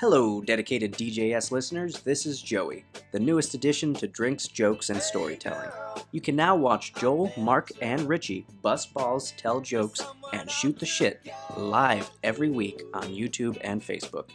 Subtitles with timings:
[0.00, 2.02] Hello, dedicated DJS listeners.
[2.02, 5.70] This is Joey, the newest addition to Drinks, Jokes, and Storytelling.
[6.12, 10.00] You can now watch Joel, Mark, and Richie bust balls, tell jokes,
[10.32, 14.28] and shoot the shit live every week on YouTube and Facebook.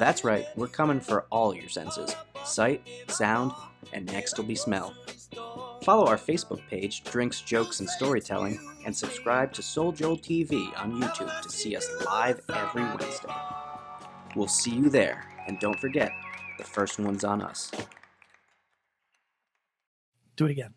[0.00, 2.16] That's right, we're coming for all your senses
[2.46, 3.52] sight, sound,
[3.92, 4.94] and next will be smell.
[5.82, 10.98] Follow our Facebook page, Drinks, Jokes, and Storytelling, and subscribe to Soul Joel TV on
[10.98, 13.34] YouTube to see us live every Wednesday.
[14.36, 16.10] We'll see you there, and don't forget,
[16.58, 17.70] the first one's on us.
[20.36, 20.74] Do it again.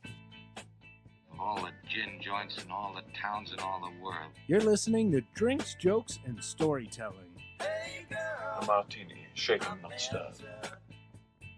[1.40, 4.32] all the gin joints in all the towns in all the world.
[4.48, 7.32] You're listening to Drinks, Jokes, and Storytelling.
[7.60, 10.34] A martini, shaken, not stirred.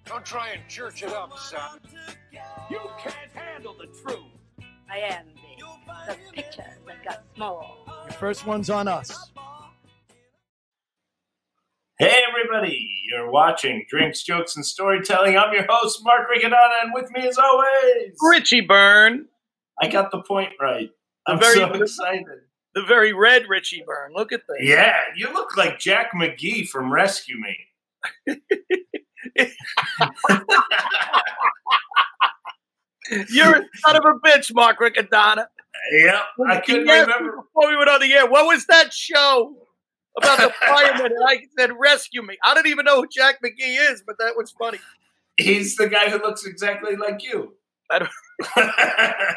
[0.05, 1.80] Don't try and church it up, son.
[2.70, 4.23] You can't handle the truth.
[4.89, 5.66] I am big.
[6.08, 7.86] The pictures have got small.
[8.05, 9.31] Your first one's on us.
[11.99, 12.89] Hey, everybody!
[13.09, 15.38] You're watching Drinks, Jokes, and Storytelling.
[15.38, 19.25] I'm your host, Mark Riccadonna, and with me, as always, Richie Byrne,
[19.81, 20.89] I got the point right.
[21.27, 22.25] I'm very- so excited.
[22.73, 24.14] the very red Richie Byrne.
[24.16, 24.59] Look at this.
[24.61, 28.38] Yeah, you look like Jack McGee from Rescue Me.
[33.30, 35.47] You're a son of a bitch, Mark Riccadonna.
[35.92, 37.38] Yep, I couldn't Yes, remember.
[37.42, 39.58] Before we went on the air, what was that show
[40.17, 41.05] about the fireman?
[41.07, 42.38] and I said, rescue me.
[42.43, 44.79] I don't even know who Jack McGee is, but that was funny.
[45.38, 47.53] He's the guy who looks exactly like you.
[47.89, 48.11] I don't-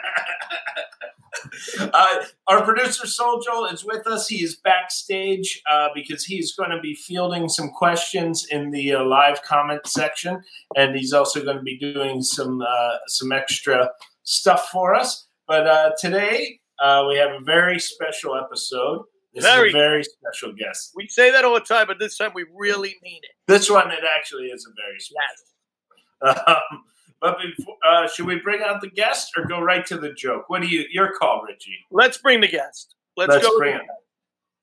[1.93, 4.29] uh, our producer Soul Joel is with us.
[4.29, 9.05] He is backstage uh, because he's going to be fielding some questions in the uh,
[9.05, 10.43] live comment section,
[10.77, 13.91] and he's also going to be doing some uh, some extra
[14.25, 15.27] stuff for us.
[15.47, 19.05] But uh, today uh, we have a very special episode.
[19.35, 19.69] This Very.
[19.69, 20.93] is a very special guest.
[20.95, 23.31] We say that all the time, but this time we really mean it.
[23.49, 26.45] This one, it actually is a very special.
[26.47, 26.85] Um,
[27.21, 30.45] but before, uh, should we bring out the guest or go right to the joke?
[30.49, 30.85] What do you?
[30.91, 31.79] Your call, Richie.
[31.91, 32.95] Let's bring the guest.
[33.17, 33.59] Let's, Let's go.
[33.59, 33.83] bring it.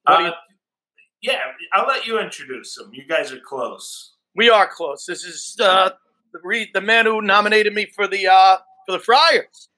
[0.05, 0.31] Uh,
[1.21, 1.39] yeah,
[1.73, 2.89] I'll let you introduce him.
[2.93, 4.13] You guys are close.
[4.35, 5.05] We are close.
[5.05, 5.91] This is uh,
[6.31, 9.69] the, the man who nominated me for the uh, for the Friars,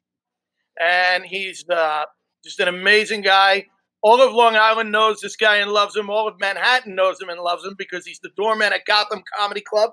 [0.79, 2.05] and he's uh,
[2.43, 3.65] just an amazing guy.
[4.03, 6.09] All of Long Island knows this guy and loves him.
[6.09, 9.61] All of Manhattan knows him and loves him because he's the doorman at Gotham Comedy
[9.61, 9.91] Club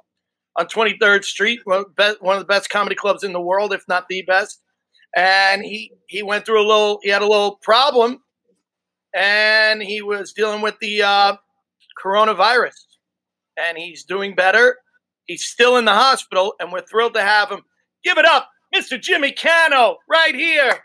[0.57, 4.23] on 23rd Street, one of, the best comedy clubs in the world, if not the
[4.23, 4.63] best.
[5.15, 6.99] And he he went through a little.
[7.03, 8.23] He had a little problem,
[9.15, 11.37] and he was dealing with the uh,
[12.03, 12.73] coronavirus
[13.59, 14.79] and he's doing better.
[15.27, 17.61] He's still in the hospital, and we're thrilled to have him.
[18.05, 19.01] Give it up, Mr.
[19.01, 20.81] Jimmy Cano, right here.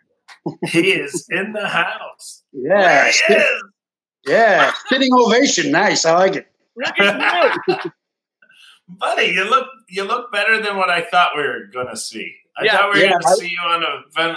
[0.67, 2.43] He is in the house.
[2.51, 3.63] Yeah, There he sit- is.
[4.27, 5.71] yeah, sitting ovation.
[5.71, 6.47] Nice, I like it.
[6.75, 7.77] Look at you.
[8.99, 9.25] buddy.
[9.27, 12.33] You look you look better than what I thought we were gonna see.
[12.57, 14.35] I Yeah, thought we were yeah, gonna I- see you on a ven-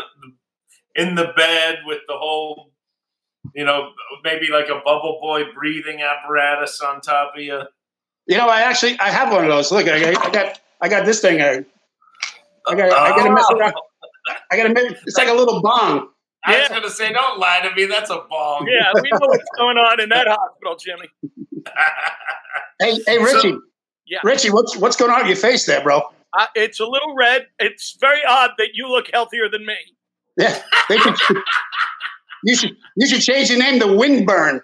[0.95, 2.73] in the bed with the whole,
[3.55, 3.91] you know,
[4.25, 7.63] maybe like a bubble boy breathing apparatus on top of you.
[8.27, 9.71] You know, I actually I have one of those.
[9.73, 11.41] Look, I got I got, I got this thing.
[11.43, 11.65] I,
[12.69, 13.57] I got I got to mess Oh.
[13.59, 13.75] around.
[14.51, 14.97] I got to make.
[15.07, 16.09] It's like a little bong.
[16.45, 17.87] I was gonna say, don't lie to me.
[17.87, 18.69] That's a bong.
[18.73, 21.09] Yeah, we know what's going on in that hospital, Jimmy.
[22.79, 23.53] Hey, hey, Richie.
[23.53, 23.61] So-
[24.07, 24.19] Yeah.
[24.23, 26.03] Richie, what's what's going on with your face there, bro?
[26.39, 27.47] Uh, it's a little red.
[27.59, 29.77] It's very odd that you look healthier than me.
[30.39, 30.61] Yeah,
[30.91, 31.15] they should,
[32.45, 34.61] you should you should change your name to Windburn.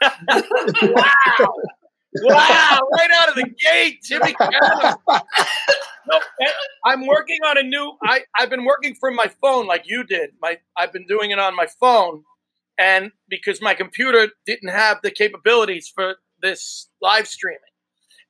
[0.00, 1.54] Wow.
[2.24, 4.34] Wow, right out of the gate, Jimmy.
[6.08, 6.20] No,
[6.84, 7.96] I'm working on a new.
[8.04, 10.30] I I've been working from my phone like you did.
[10.40, 12.22] My I've been doing it on my phone,
[12.78, 17.58] and because my computer didn't have the capabilities for this live streaming,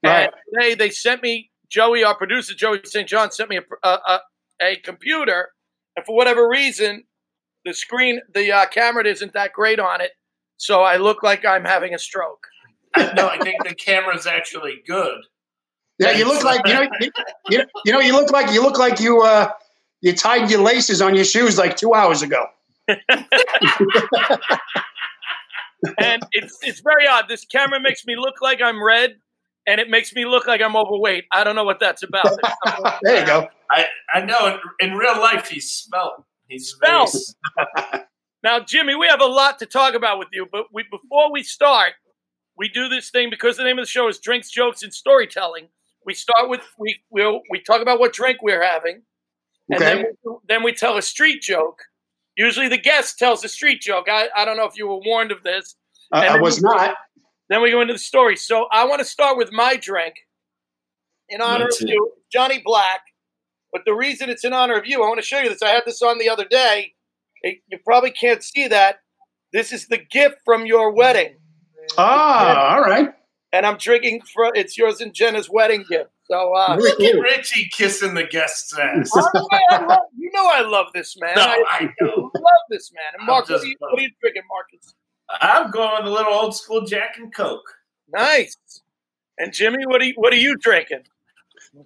[0.03, 0.22] Right.
[0.22, 3.06] and today they sent me Joey, our producer Joey St.
[3.06, 4.20] John, sent me a, a, a,
[4.62, 5.50] a computer,
[5.97, 7.04] and for whatever reason,
[7.66, 10.12] the screen, the uh, camera isn't that great on it,
[10.56, 12.47] so I look like I'm having a stroke.
[12.97, 15.19] I, no, I think the camera's actually good.
[15.98, 16.87] Yeah, you look like you know
[17.48, 19.51] you, you, know, you look like you look like you uh
[20.03, 22.45] you tied your laces on your shoes like two hours ago.
[22.89, 23.03] and
[26.33, 27.27] it's it's very odd.
[27.28, 29.16] This camera makes me look like I'm red,
[29.66, 31.25] and it makes me look like I'm overweight.
[31.33, 32.27] I don't know what that's about.
[33.03, 33.49] There you go.
[33.71, 34.59] I I know.
[34.81, 36.25] In, in real life, he's spelt.
[36.47, 37.07] He's very
[38.47, 41.42] now, Jimmy, we have a lot to talk about with you, but we before we
[41.42, 41.95] start,
[42.56, 45.68] we do this thing because the name of the show is Drinks, Jokes, and Storytelling.
[46.04, 49.03] We start with we we we talk about what drink we're having,
[49.70, 50.08] and then Okay.
[50.24, 51.78] we, then we tell a street joke.
[52.36, 54.06] Usually, the guest tells a street joke.
[54.10, 55.74] I, I don't know if you were warned of this.
[56.12, 56.97] I, And I then was we- not.
[57.48, 58.36] Then we go into the story.
[58.36, 60.14] So I want to start with my drink,
[61.28, 63.00] in honor of you, Johnny Black.
[63.72, 65.62] But the reason it's in honor of you, I want to show you this.
[65.62, 66.94] I had this on the other day.
[67.42, 69.00] It- you probably can't see that.
[69.53, 71.36] This is the gift from your wedding,
[71.98, 73.09] Ah, all right.
[73.53, 76.10] and I'm drinking for It's yours and Jenna's wedding gift.
[76.30, 77.22] So uh, Look at cool.
[77.22, 79.10] Richie kissing the guest's ass.
[79.15, 81.33] I love- you know I love this man.
[81.36, 82.30] No, I, I know.
[82.34, 83.04] love this man.
[83.15, 84.94] And I'm what are, you, what are you drinking, Marcus?
[85.41, 87.62] I'm going with a little old school Jack and Coke.
[88.12, 88.56] Nice.
[89.39, 91.03] And Jimmy, what are you, what are you drinking?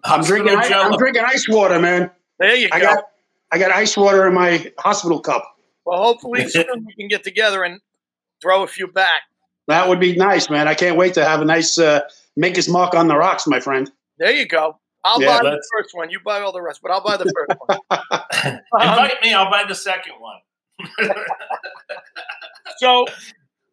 [0.05, 0.57] I'm drinking.
[0.57, 2.11] I, I'm drinking ice water, man.
[2.39, 2.87] There you I go.
[2.95, 3.05] got
[3.53, 5.45] I got ice water in my hospital cup.
[5.85, 7.81] well, hopefully soon we can get together and
[8.41, 9.23] throw a few back.
[9.71, 10.67] That would be nice, man.
[10.67, 12.01] I can't wait to have a nice uh,
[12.37, 13.89] Maker's Mark on the rocks, my friend.
[14.19, 14.77] There you go.
[15.05, 16.11] I'll Yeah, buy the first one.
[16.11, 17.79] You buy all the rest, but I'll buy the first one.
[17.91, 21.09] Um, Invite me, I'll buy the second one.
[22.79, 23.07] so,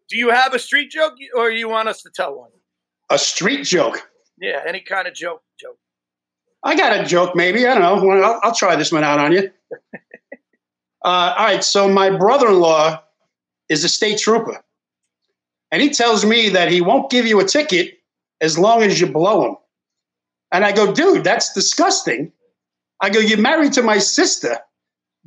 [0.07, 2.51] do you have a street joke, or you want us to tell one?
[3.09, 4.07] A street joke.
[4.39, 5.41] Yeah, any kind of joke.
[5.59, 5.79] Joke.
[6.61, 7.65] I got a joke, maybe.
[7.65, 8.07] I don't know.
[8.07, 9.49] Well, I'll, I'll try this one out on you.
[11.03, 11.63] Uh, all right.
[11.63, 13.01] So my brother-in-law
[13.69, 14.63] is a state trooper,
[15.71, 17.99] and he tells me that he won't give you a ticket
[18.41, 19.55] as long as you blow him.
[20.51, 22.31] And I go, dude, that's disgusting.
[23.01, 24.57] I go, you're married to my sister.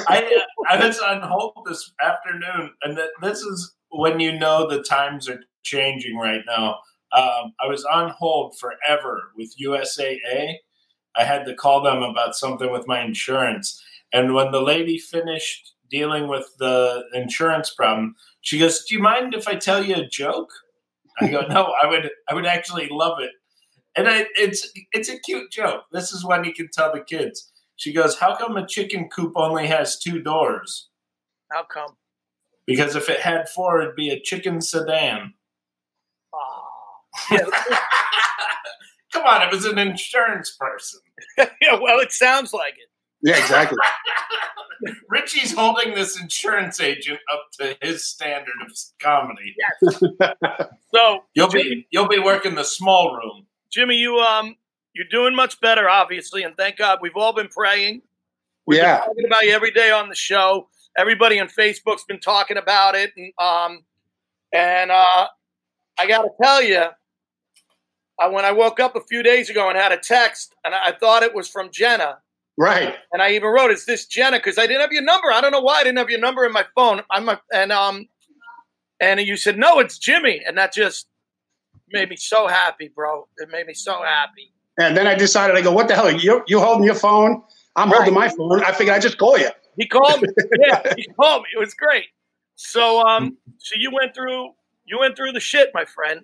[0.08, 4.84] I, I was on hold this afternoon, and th- this is when you know the
[4.84, 6.80] times are changing right now.
[7.12, 10.56] Um, I was on hold forever with USAA.
[11.16, 13.82] I had to call them about something with my insurance.
[14.14, 19.34] And when the lady finished dealing with the insurance problem, she goes, "Do you mind
[19.34, 20.52] if I tell you a joke?"
[21.20, 22.10] I go, "No, I would.
[22.30, 23.32] I would actually love it."
[23.96, 25.84] And I, it's it's a cute joke.
[25.92, 27.52] This is when you can tell the kids.
[27.76, 30.90] She goes, "How come a chicken coop only has two doors?"
[31.52, 31.98] How come?
[32.68, 35.34] Because if it had four, it'd be a chicken sedan.
[37.32, 37.40] Yeah,
[39.14, 41.00] Come on, it was an insurance person.
[41.62, 42.90] yeah, well, it sounds like it.
[43.22, 43.78] Yeah, exactly.
[45.10, 48.72] Richie's holding this insurance agent up to his standard of
[49.02, 49.54] comedy.
[49.82, 50.00] Yes.
[50.94, 53.46] So, You'll be you'll be working the small room.
[53.72, 54.56] Jimmy, you um,
[54.94, 57.00] you're doing much better, obviously, and thank God.
[57.02, 58.04] We've all been praying.
[58.68, 59.00] We've Yeah.
[59.00, 60.70] been talking about you every day on the show.
[60.98, 63.84] Everybody on Facebook's been talking about it, and um,
[64.54, 65.28] and uh,
[66.00, 66.86] I got to tell you,
[68.19, 70.88] I, when I woke up a few days ago and had a text, and I,
[70.88, 72.18] I thought it was from Jenna,
[72.57, 72.95] Right.
[73.13, 75.31] and I even wrote, "Is this Jenna?" Because I didn't have your number.
[75.31, 77.01] I don't know why I didn't have your number in my phone.
[77.10, 78.07] I'm a, and um,
[79.00, 81.07] and you said no, it's Jimmy, and that just
[81.92, 83.27] made me so happy, bro.
[83.38, 84.51] It made me so happy.
[84.81, 86.12] And then I decided, I go, what the hell?
[86.12, 87.42] You you holding your phone?
[87.75, 88.63] I'm holding my phone.
[88.63, 89.50] I figured I'd just call you.
[89.77, 90.27] He called me.
[90.68, 91.50] yeah, he called me.
[91.56, 92.06] It was great.
[92.56, 94.51] So um, so you went through
[94.86, 96.22] you went through the shit, my friend.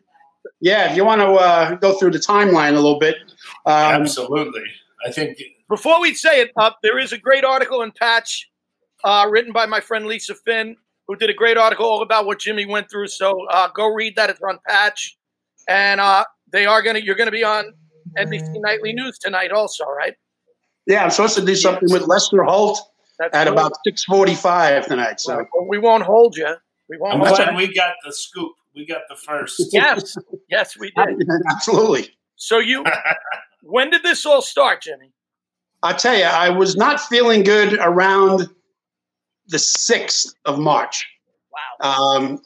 [0.61, 3.17] Yeah, if you want to uh, go through the timeline a little bit.
[3.65, 4.63] Um, Absolutely.
[5.05, 5.37] I think
[5.69, 8.49] Before we say it, uh, there is a great article in Patch,
[9.03, 10.75] uh, written by my friend Lisa Finn,
[11.07, 13.07] who did a great article all about what Jimmy went through.
[13.07, 14.29] So uh, go read that.
[14.29, 15.17] It's on Patch,
[15.67, 16.99] and uh, they are gonna.
[16.99, 17.73] You're gonna be on
[18.17, 20.15] NBC Nightly News tonight, also, right?
[20.87, 22.79] yeah, I'm supposed to do something with Lester Holt
[23.19, 23.53] That's at cool.
[23.53, 25.19] about 6:45 tonight.
[25.19, 26.55] So Well, we won't hold you.
[26.89, 27.15] We won't.
[27.15, 28.51] I'm glad we got the scoop.
[28.75, 29.61] We got the first.
[29.71, 30.17] Yes,
[30.49, 31.27] yes, we did.
[31.49, 32.09] absolutely.
[32.35, 32.83] So you,
[33.63, 35.11] when did this all start, Jimmy?
[35.81, 38.49] I tell you, I was not feeling good around
[39.47, 41.05] the 6th of March.
[41.81, 41.89] Wow.
[41.89, 42.41] Um,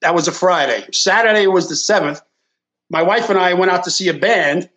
[0.00, 0.86] that was a Friday.
[0.92, 2.20] Saturday was the 7th.
[2.90, 4.68] My wife and I went out to see a band,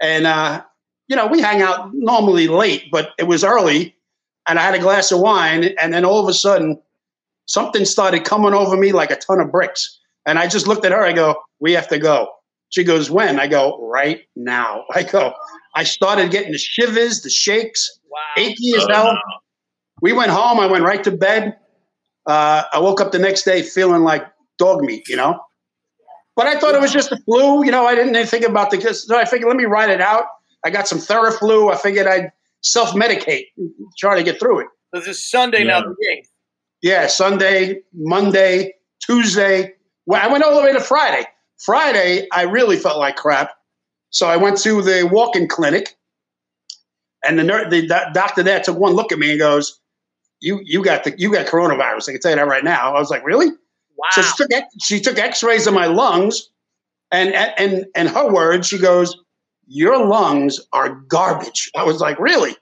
[0.00, 0.62] and, uh,
[1.08, 3.94] you know, we hang out normally late, but it was early,
[4.48, 6.80] and I had a glass of wine, and then all of a sudden,
[7.46, 10.00] something started coming over me like a ton of bricks.
[10.26, 12.28] And I just looked at her, I go, We have to go.
[12.70, 13.38] She goes, When?
[13.40, 14.84] I go, Right now.
[14.94, 15.34] I go,
[15.74, 18.18] I started getting the shivers, the shakes, Wow.
[18.38, 19.04] achy as Oh, hell.
[19.14, 19.20] no.
[20.00, 20.60] We went home.
[20.60, 21.56] I went right to bed.
[22.26, 24.24] Uh, I woke up the next day feeling like
[24.58, 25.38] dog meat, you know.
[26.36, 27.64] But I thought it was just the flu.
[27.64, 28.94] You know, I didn't think about the.
[28.94, 30.24] So I figured, let me ride it out.
[30.64, 31.72] I got some Theraflu.
[31.72, 33.46] I figured I'd self medicate,
[33.98, 34.66] try to get through it.
[34.92, 35.82] This is Sunday now, Yeah.
[35.84, 36.30] the eighth.
[36.82, 39.74] Yeah, Sunday, Monday, Tuesday.
[40.06, 41.26] Well, I went all the way to Friday.
[41.58, 43.52] Friday, I really felt like crap.
[44.10, 45.96] So I went to the walk-in clinic,
[47.24, 49.80] and the, ner- the do- doctor there took one look at me and goes,
[50.40, 52.08] "You you got the you got coronavirus.
[52.08, 54.08] I can tell you that right now." I was like, "Really?" Wow.
[54.12, 56.50] So she took she took X-rays of my lungs,
[57.10, 59.16] and and and her words, she goes,
[59.66, 62.54] "Your lungs are garbage." I was like, "Really?"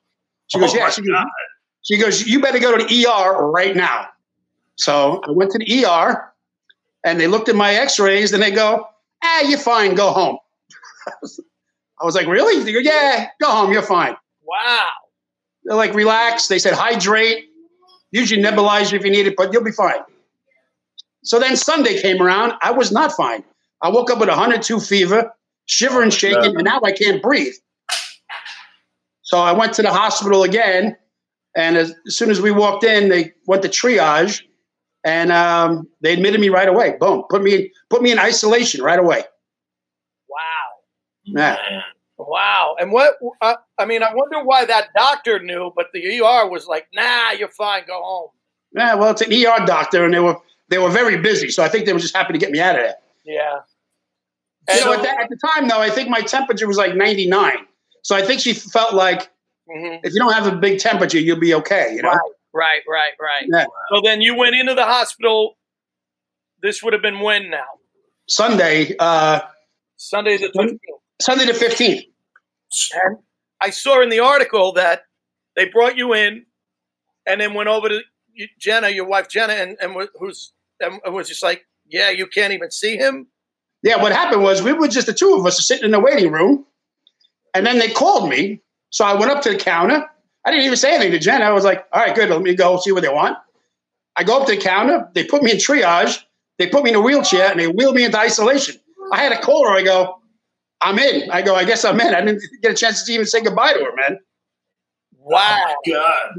[0.47, 1.25] She goes, Oh "Yeah." She goes,
[1.83, 4.09] She goes, You better go to the ER right now.
[4.77, 6.32] So I went to the ER
[7.05, 8.87] and they looked at my x rays and they go,
[9.23, 9.95] Ah, you're fine.
[9.95, 10.39] Go home.
[12.01, 12.63] I was like, Really?
[12.63, 13.73] They go, Yeah, go home.
[13.73, 14.17] You're fine.
[14.43, 14.89] Wow.
[15.65, 16.49] They're like, Relax.
[16.49, 17.45] They said, Hydrate.
[18.11, 20.01] Usually nebulizer if you need it, but you'll be fine.
[21.25, 22.53] So then Sunday came around.
[22.61, 23.43] I was not fine.
[23.81, 25.33] I woke up with 102 fever,
[25.67, 27.55] shivering, shaking, and now I can't breathe.
[29.23, 30.97] So I went to the hospital again,
[31.57, 34.43] and as, as soon as we walked in, they went to triage,
[35.05, 36.97] and um, they admitted me right away.
[37.01, 39.25] Boom, put me put me in isolation right away.
[40.29, 40.37] Wow.
[41.25, 41.83] Yeah.
[42.19, 42.77] Wow.
[42.79, 46.67] And what, uh, I mean, I wonder why that doctor knew, but the ER was
[46.67, 48.29] like, nah, you're fine, go home.
[48.75, 50.37] Yeah, well, it's an ER doctor, and they were
[50.69, 52.77] they were very busy, so I think they were just happy to get me out
[52.77, 52.95] of there.
[53.25, 53.59] Yeah.
[54.69, 57.53] And So- at, that, at the time, though, I think my temperature was like 99.
[58.03, 59.31] So I think she felt like
[59.69, 60.01] Mhm.
[60.05, 61.93] if you don't have a big temperature, you'll be okay.
[61.95, 62.11] You know?
[62.11, 63.45] Right, right, right, right.
[63.53, 63.67] Yeah.
[63.93, 65.57] So then you went into the hospital.
[66.63, 67.65] This would have been when now?
[68.29, 69.41] Sunday, uh,
[69.97, 70.79] Sunday the 15th.
[71.21, 72.05] Sunday the 15th.
[73.05, 73.19] And
[73.61, 75.03] I saw in the article that
[75.57, 76.47] they brought you in
[77.27, 78.01] and then went over to
[78.59, 82.71] Jenna, your wife Jenna, and, and who's and was just like, yeah, you can't even
[82.71, 83.29] see him.
[83.83, 86.33] Yeah, what happened was we were just the two of us sitting in the waiting
[86.33, 86.65] room,
[87.55, 88.63] and then they called me.
[88.91, 90.09] So I went up to the counter.
[90.45, 91.43] I didn't even say anything to Jen.
[91.43, 93.37] I was like, all right, good, let me go see what they want.
[94.17, 95.09] I go up to the counter.
[95.15, 96.19] They put me in triage.
[96.59, 98.77] They put me in a wheelchair and they wheeled me into isolation.
[99.13, 99.73] I had a call her.
[99.73, 100.21] I go,
[100.81, 101.31] I'm in.
[101.31, 102.15] I go, I guess I'm in.
[102.15, 104.19] I didn't get a chance to even say goodbye to her, man.
[105.19, 105.75] Wow.
[105.89, 106.31] God.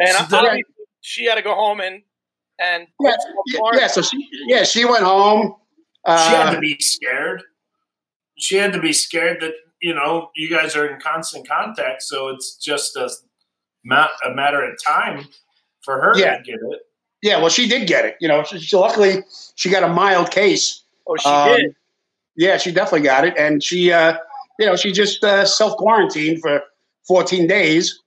[0.00, 0.64] And So then- obviously
[1.00, 2.02] she had to go home and
[2.58, 5.54] and Yeah, yeah, yeah, so she, yeah, she went home.
[6.04, 7.42] Uh, she had to be scared.
[8.38, 9.52] She had to be scared that
[9.82, 13.10] you know you guys are in constant contact, so it's just a,
[13.84, 15.26] ma- a matter of time
[15.82, 16.38] for her Yeah.
[16.38, 16.80] to get it.
[17.20, 18.16] Yeah, well, she did get it.
[18.20, 19.22] You know, she, she- luckily
[19.56, 20.82] she got a mild case.
[21.06, 21.76] Oh, she Um, did.
[22.36, 24.16] Yeah, she definitely got it, and she, uh,
[24.58, 26.62] you know, she just uh, self quarantined for
[27.06, 28.00] 14 days,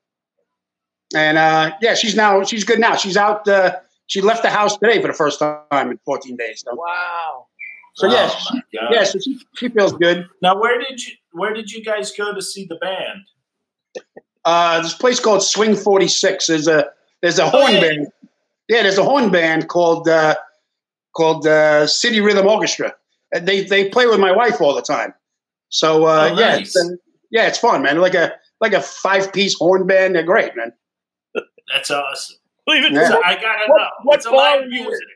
[1.15, 2.95] and uh, yeah, she's now she's good now.
[2.95, 3.47] She's out.
[3.47, 3.75] Uh,
[4.07, 6.63] she left the house today for the first time in 14 days.
[6.65, 7.47] So, Wow.
[7.95, 10.27] so yeah, Oh, she, yeah, so she, she feels good.
[10.41, 13.21] Now, where did you where did you guys go to see the band?
[14.43, 16.47] Uh, this place called Swing 46.
[16.47, 16.87] There's a
[17.21, 17.79] there's a horn yeah.
[17.81, 18.07] band.
[18.67, 20.35] Yeah, there's a horn band called uh,
[21.15, 22.93] called uh, City Rhythm Orchestra.
[23.33, 25.13] And they they play with my wife all the time.
[25.69, 26.75] So uh, Oh, yeah, nice.
[26.75, 26.95] it's, uh,
[27.31, 27.99] yeah, it's fun, man.
[27.99, 30.15] Like a like a five piece horn band.
[30.15, 30.71] They're great, man.
[31.73, 32.37] That's awesome.
[32.67, 32.93] Leave it.
[32.93, 33.07] Yeah.
[33.09, 33.89] So I gotta What- know.
[34.03, 34.87] what It's a bar live were you in?
[34.87, 35.07] music.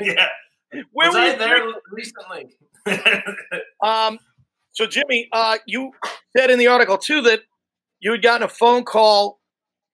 [0.18, 0.28] yeah.
[0.92, 2.56] Where Was were I you there recently?
[3.82, 4.18] Um,
[4.74, 5.92] so Jimmy, uh, you
[6.36, 7.42] said in the article too that
[8.00, 9.40] you had gotten a phone call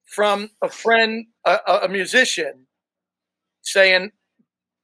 [0.07, 2.67] from a friend, a, a, musician,
[3.63, 4.11] saying,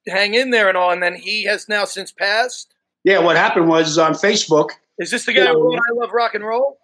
[0.07, 2.75] "Hang in there" and all, and then he has now since passed.
[3.05, 4.71] Yeah, what happened was on Facebook.
[4.99, 6.79] Is this the guy who wrote "I Love Rock and Roll"?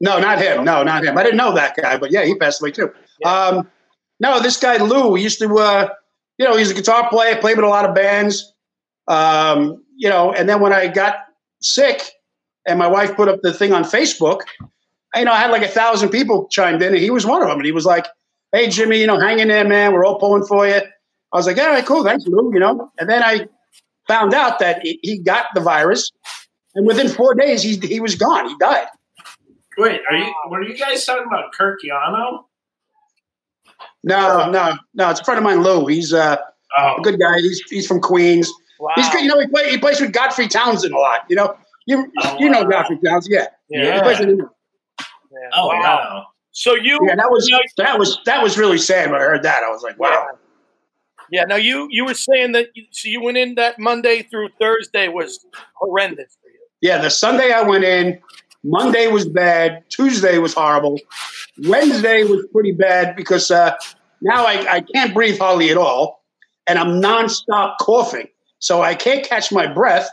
[0.00, 0.62] No, not him.
[0.62, 1.16] No, not him.
[1.16, 2.92] I didn't know that guy, but yeah, he passed away too.
[3.24, 3.70] Um,
[4.20, 5.88] no, this guy Lou he used to, uh,
[6.36, 8.52] you know, he's a guitar player, played with a lot of bands.
[9.08, 11.16] Um, you know, and then when I got
[11.64, 12.02] sick,
[12.66, 14.40] and my wife put up the thing on Facebook,
[15.14, 17.48] you know, I had like a thousand people chimed in, and he was one of
[17.48, 17.58] them.
[17.58, 18.06] And he was like,
[18.52, 19.92] "Hey, Jimmy, you know, hang in there, man.
[19.92, 22.90] We're all pulling for you." I was like, "All right, cool, thanks, Lou." You know,
[22.98, 23.46] and then I
[24.08, 26.10] found out that he, got the virus,
[26.74, 28.48] and within four days, he he was gone.
[28.48, 28.86] He died.
[29.78, 32.44] Wait, are you were you guys talking about Kirk Yano?
[34.02, 35.10] No, no, no.
[35.10, 35.86] It's a friend of mine, Lou.
[35.86, 36.36] He's uh,
[36.76, 37.38] Oh, a good guy.
[37.38, 38.50] He's he's from Queens.
[38.84, 38.92] Wow.
[38.96, 39.22] He's good.
[39.22, 41.20] You know, he, play, he plays with Godfrey Townsend a lot.
[41.30, 42.68] You know, you Oh, you know wow.
[42.70, 43.46] Godfrey Townsend, yeah.
[43.70, 43.94] yeah.
[43.96, 44.38] He plays with.
[44.38, 45.48] Yeah.
[45.54, 46.26] Oh wow.
[46.52, 49.42] So you, Yeah, that was now- that was that was really sad when I heard
[49.44, 49.62] that.
[49.64, 50.26] I was like, wow.
[51.30, 51.44] yeah.
[51.44, 52.66] Now you, you were saying that.
[52.74, 56.58] You, so you went in that Monday through Thursday was horrendous for you.
[56.82, 58.20] Yeah, the Sunday I went in.
[58.62, 59.82] Monday was bad.
[59.90, 60.98] Tuesday was horrible.
[61.64, 63.74] Wednesday was pretty bad because uh,
[64.22, 66.22] now I, I can't breathe hardly at all,
[66.66, 68.28] and I'm nonstop coughing,
[68.64, 70.08] so I can't catch my breath.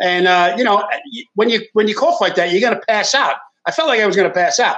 [0.00, 0.86] And uh, you know,
[1.34, 3.36] when you when you cough like that, you're gonna pass out.
[3.66, 4.76] I felt like I was gonna pass out.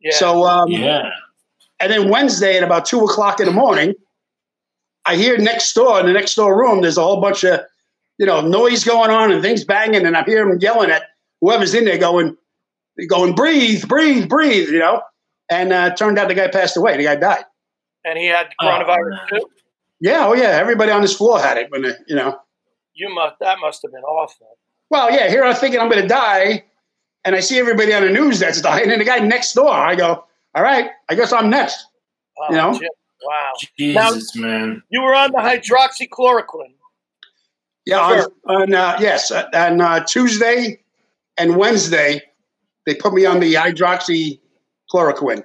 [0.00, 0.14] Yeah.
[0.16, 1.10] So um, Yeah.
[1.80, 3.94] and then Wednesday at about two o'clock in the morning,
[5.06, 6.80] I hear next door in the next door room.
[6.82, 7.60] There's a whole bunch of
[8.18, 11.02] you know noise going on and things banging, and I hear them yelling at
[11.40, 12.36] whoever's in there, going,
[13.08, 14.68] going, breathe, breathe, breathe.
[14.70, 15.02] You know,
[15.50, 16.96] and uh, turned out the guy passed away.
[16.96, 17.44] The guy died.
[18.04, 19.28] and he had Oh, coronavirus man.
[19.40, 19.50] too.
[20.04, 20.50] Yeah, oh yeah.
[20.50, 22.38] Everybody on this floor had it when they, you know.
[22.92, 23.36] You must.
[23.40, 24.58] That must have been awful.
[24.90, 25.30] Well, yeah.
[25.30, 26.62] Here I'm thinking I'm going to die,
[27.24, 29.70] and I see everybody on the news that's dying, and the guy next door.
[29.70, 31.86] I go, all right, I guess I'm next.
[32.38, 32.78] Oh, You know?
[32.78, 32.88] Jim,
[33.24, 33.52] wow.
[33.78, 34.82] Jesus, man.
[34.90, 36.74] You were on the hydroxychloroquine.
[37.86, 40.82] Yeah, on, on uh, yes, uh, on uh, Tuesday
[41.38, 42.20] and Wednesday,
[42.84, 45.44] they put me on the hydroxychloroquine.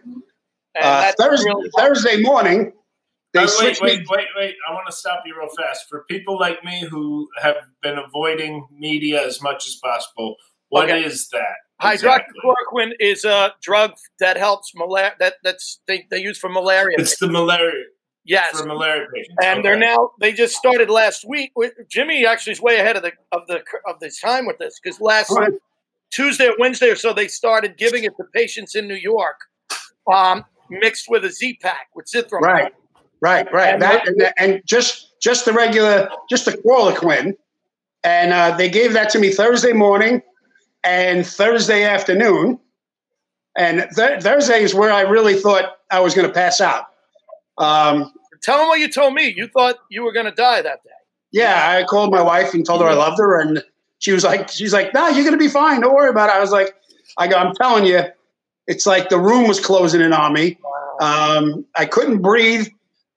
[0.75, 2.73] And Uh, Thursday, really Thursday morning,
[3.33, 4.05] they Uh, wait, wait, me.
[4.09, 4.55] wait, wait.
[4.67, 5.88] I want to stop you real fast.
[5.89, 10.36] For people like me who have been avoiding media as much as possible,
[10.69, 11.39] what is Okay.
[11.39, 11.91] that?
[11.93, 12.33] exactly?
[12.43, 15.13] Hydroxychloroquine is a drug that helps malaria.
[15.19, 16.98] That that's they, they use for malaria.
[17.00, 17.86] It's the malaria.
[18.25, 19.36] yes, For malaria patients.
[19.43, 21.51] and they're now they just started last week.
[21.55, 24.79] with- Jimmy actually is way ahead of the of the of the time with this
[24.83, 25.53] because last Right.
[26.12, 29.38] Tuesday or Wednesday or so they started giving it to patients in New York,
[30.12, 32.41] um, mixed with a Z pack with Zithrom.
[32.41, 32.74] Right,
[33.21, 33.73] right, right.
[33.73, 37.35] And That, and, and just just the regular, just the chloroquine,
[38.03, 40.21] and uh, they gave that to me Thursday morning
[40.83, 42.59] and Thursday afternoon.
[43.57, 46.85] And th- Thursday is where I really thought I was going to pass out.
[47.57, 49.33] Um, Tell them what you told me.
[49.35, 50.89] You thought you were going to die that day.
[51.33, 53.61] yeah, I called my wife and told her I loved her, and
[53.97, 55.81] she was like, she's like, no, you're gonna be fine.
[55.81, 56.35] Don't worry about it.
[56.35, 56.73] I was like,
[57.17, 58.03] I go, I'm telling you,
[58.67, 60.57] it's like the room was closing in on me.
[61.01, 62.67] Um, I couldn't breathe,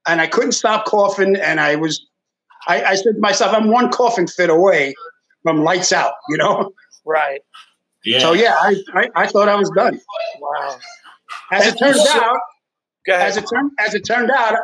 [0.07, 2.05] and I couldn't stop coughing, and I was,
[2.69, 4.95] I, I said to myself, I'm one coughing fit away
[5.43, 6.73] from lights out, you know.
[7.05, 7.41] Right.
[8.05, 8.21] Yeah.
[8.21, 10.01] So yeah, I, I, I thought I was done.
[10.41, 10.79] Wow.
[11.51, 12.39] As it turns out,
[13.07, 13.29] Go ahead.
[13.29, 14.55] as it turned as it turned out,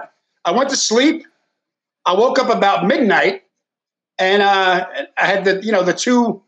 [0.45, 1.27] I went to sleep.
[2.07, 3.43] I woke up about midnight,
[4.19, 6.41] and uh, I had the you know the two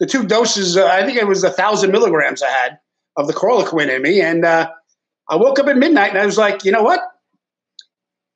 [0.00, 0.76] the two doses.
[0.76, 2.78] Uh, I think it was a thousand milligrams I had
[3.16, 4.70] of the chloroquine in me, and uh,
[5.28, 7.00] I woke up at midnight and I was like, you know what?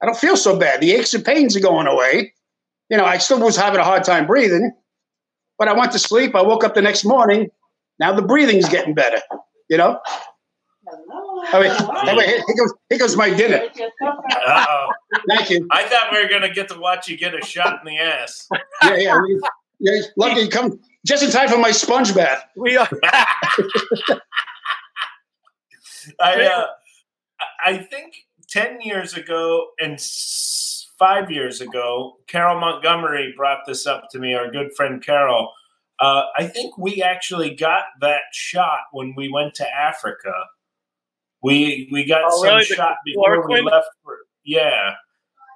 [0.03, 0.81] I don't feel so bad.
[0.81, 2.35] The aches and pains are going away.
[2.91, 4.73] You know, I still was having a hard time breathing,
[5.59, 6.35] but I went to sleep.
[6.35, 7.51] I woke up the next morning.
[7.99, 9.21] Now the breathing's getting better.
[9.71, 10.01] You know.
[11.55, 13.63] Oh, wait, oh, wait, here, here goes, here goes my dinner.
[14.03, 14.89] Uh-oh.
[15.29, 15.67] Thank you.
[15.71, 18.49] I thought we were gonna get to watch you get a shot in the ass.
[18.83, 19.21] Yeah, yeah.
[19.21, 19.41] we-
[19.79, 22.45] yeah lucky you come just in time for my sponge bath.
[22.57, 22.89] we are.
[26.21, 26.67] I uh,
[27.65, 28.15] I think
[28.53, 29.99] ten years ago and
[30.99, 34.35] five years ago, Carol Montgomery brought this up to me.
[34.35, 35.51] Our good friend Carol.
[35.99, 40.33] Uh, I think we actually got that shot when we went to Africa.
[41.43, 42.65] We we got Oh, some really?
[42.65, 43.89] Shot before we left.
[44.05, 44.95] For, yeah.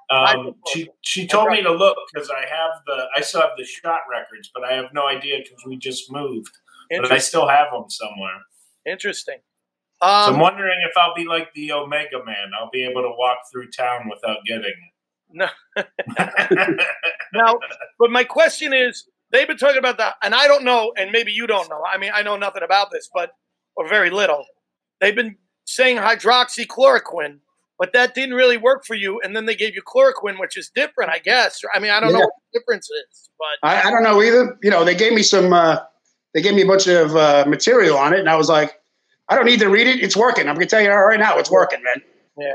[0.09, 3.65] Um, she she told me to look because I have the I still have the
[3.65, 6.57] shot records, but I have no idea because we just moved.
[6.89, 8.39] But I still have them somewhere.
[8.85, 9.39] Interesting.
[10.01, 12.51] So I'm Um, wondering if I'll be like the Omega Man.
[12.59, 14.93] I'll be able to walk through town without getting it.
[15.29, 15.47] No.
[15.75, 16.79] it.
[17.33, 17.55] now,
[17.99, 21.31] but my question is, they've been talking about that, and I don't know, and maybe
[21.31, 21.81] you don't know.
[21.91, 23.31] I mean, I know nothing about this, but
[23.75, 24.45] or very little.
[25.01, 27.39] They've been saying hydroxychloroquine,
[27.77, 30.69] but that didn't really work for you, and then they gave you chloroquine, which is
[30.73, 31.61] different, I guess.
[31.73, 34.57] I mean, I don't know what the difference is, but I, I don't know either.
[34.63, 35.51] You know, they gave me some.
[35.53, 35.79] Uh,
[36.33, 38.75] they gave me a bunch of uh, material on it, and I was like,
[39.29, 40.01] I don't need to read it.
[40.01, 40.47] It's working.
[40.47, 42.01] I'm gonna tell you right now, it's working, man.
[42.37, 42.53] yeah,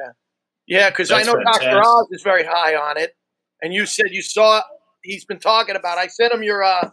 [0.67, 1.81] yeah, because I That's know Doctor.
[1.85, 3.15] Oz is very high on it,
[3.61, 4.63] and you said you saw
[5.03, 5.99] he's been talking about.
[5.99, 6.91] I sent him your uh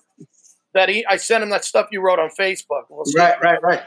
[0.74, 2.84] that he I sent him that stuff you wrote on Facebook.
[2.90, 3.06] We'll.
[3.16, 3.82] Right, right, right.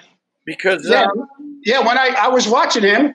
[0.44, 1.26] Because Yeah, uh,
[1.64, 1.80] yeah.
[1.80, 3.14] When I I was watching him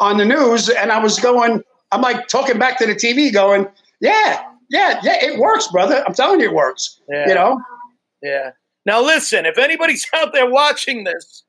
[0.00, 3.66] on the news, and I was going, I'm like talking back to the TV, going,
[4.00, 5.24] yeah, yeah, yeah.
[5.24, 6.02] It works, brother.
[6.06, 7.00] I'm telling you, it works.
[7.08, 7.28] Yeah.
[7.28, 7.60] You know.
[8.22, 8.50] Yeah.
[8.86, 11.44] Now listen, if anybody's out there watching this,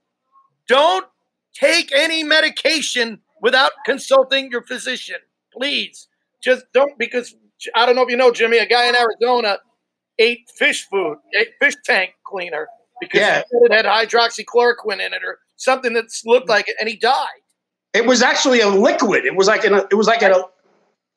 [0.70, 1.06] don't
[1.54, 5.18] take any medication without consulting your physician.
[5.52, 6.08] Please.
[6.42, 7.36] Just don't because
[7.76, 9.58] I don't know if you know, Jimmy, a guy in Arizona
[10.20, 12.68] ate fish food, ate fish tank cleaner
[13.02, 13.42] because Yeah.
[13.52, 17.42] it had hydroxychloroquine in it or something that looked like it, and he died.
[17.94, 19.26] It was actually a liquid.
[19.26, 20.44] It was like a, it was like a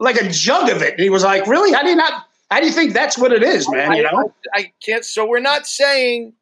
[0.00, 0.92] like a jug of it.
[0.94, 1.72] And he was like, "Really?
[1.72, 2.24] How do you not?
[2.50, 3.92] How do you think that's what it is, man?
[3.94, 4.32] You know?
[4.54, 5.04] I, I can't.
[5.04, 6.32] So we're not saying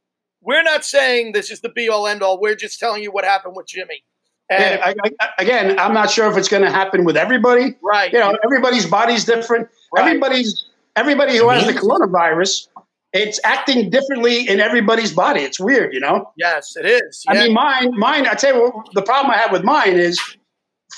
[0.42, 2.40] we're not saying this is the be all end all.
[2.40, 4.04] We're just telling you what happened with Jimmy.
[4.50, 7.76] And Yeah, I, I, again, I'm not sure if it's going to happen with everybody.
[7.82, 9.68] right, You know, everybody's body's different.
[9.94, 10.06] Right.
[10.06, 12.68] Everybody's everybody who has the coronavirus,
[13.12, 15.42] it's acting differently in everybody's body.
[15.42, 16.32] It's weird, you know.
[16.36, 17.24] yes, it is.
[17.28, 18.26] I mean, mine, mine.
[18.26, 20.20] I tell you what, the problem I have with mine is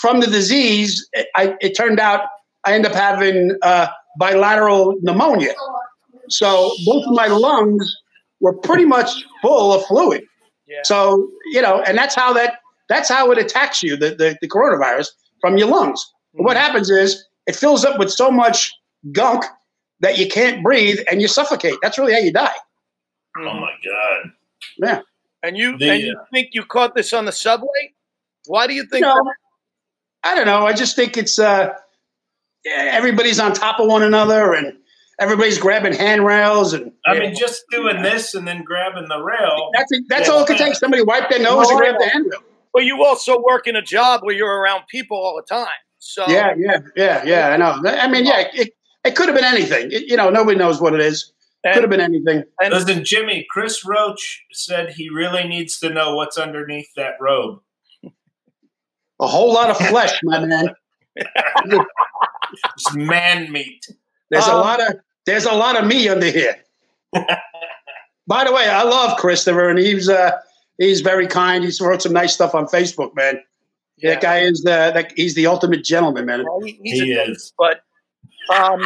[0.00, 1.08] from the disease.
[1.12, 2.22] It, I, it turned out
[2.64, 5.54] I end up having uh, bilateral pneumonia.
[6.28, 8.01] So both of my lungs
[8.42, 9.08] were pretty much
[9.40, 10.24] full of fluid.
[10.66, 10.80] Yeah.
[10.84, 12.58] So you know, and that's how that
[12.90, 15.08] that's how it attacks you, the the, the coronavirus
[15.40, 16.04] from your lungs.
[16.34, 16.44] Mm-hmm.
[16.44, 18.70] What happens is it fills up with so much
[19.12, 19.44] gunk
[20.00, 21.74] that you can't breathe and you suffocate.
[21.82, 22.54] That's really how you die.
[23.38, 24.30] oh my god!
[24.78, 25.00] Yeah.
[25.42, 27.92] and you The, and you think you caught this on the subway?
[28.46, 29.02] Why do you You think?
[29.02, 29.32] know,
[30.24, 30.66] I don't know.
[30.66, 31.70] I just think it's uh,
[32.64, 34.76] yeah, everybody's on top of one another and
[35.22, 39.70] everybody's grabbing handrails and I mean, just doing this and then grabbing the rail.
[39.74, 40.74] that's that's all it could take.
[40.74, 42.40] Somebody wipe their nose and grab the handrail.
[42.74, 45.68] But you also work in a job where you're around people all the time.
[45.98, 47.48] So Yeah, yeah, yeah, yeah.
[47.50, 47.80] I know.
[47.88, 48.72] I mean, yeah, it,
[49.04, 49.90] it could have been anything.
[49.92, 51.32] It- you know, nobody knows what it is.
[51.64, 52.42] Could have been anything.
[52.60, 57.60] and Listen, Jimmy, Chris Roach said he really needs to know what's underneath that robe.
[59.20, 60.74] A whole lot of flesh, my man.
[62.74, 63.86] It's man meat.
[64.30, 66.56] There's a Um, lot of there's a lot of me under here.
[68.26, 70.32] By the way, I love Christopher, and he's uh
[70.78, 71.64] he's very kind.
[71.64, 73.40] He's wrote some nice stuff on Facebook, man.
[73.98, 74.10] Yeah.
[74.14, 76.44] That guy is the that, he's the ultimate gentleman, man.
[76.44, 77.52] Well, he, he's He a is.
[77.58, 77.82] but
[78.54, 78.82] um,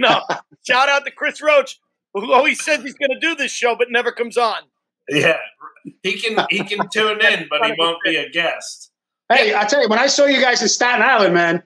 [0.00, 0.20] no.
[0.68, 1.78] Shout out to Chris Roach,
[2.14, 4.58] who always says he's going to do this show but never comes on.
[5.08, 5.38] Yeah,
[6.02, 8.90] he can he can tune in, but he won't be a guest.
[9.32, 11.62] Hey, I tell you, when I saw you guys in Staten Island, man,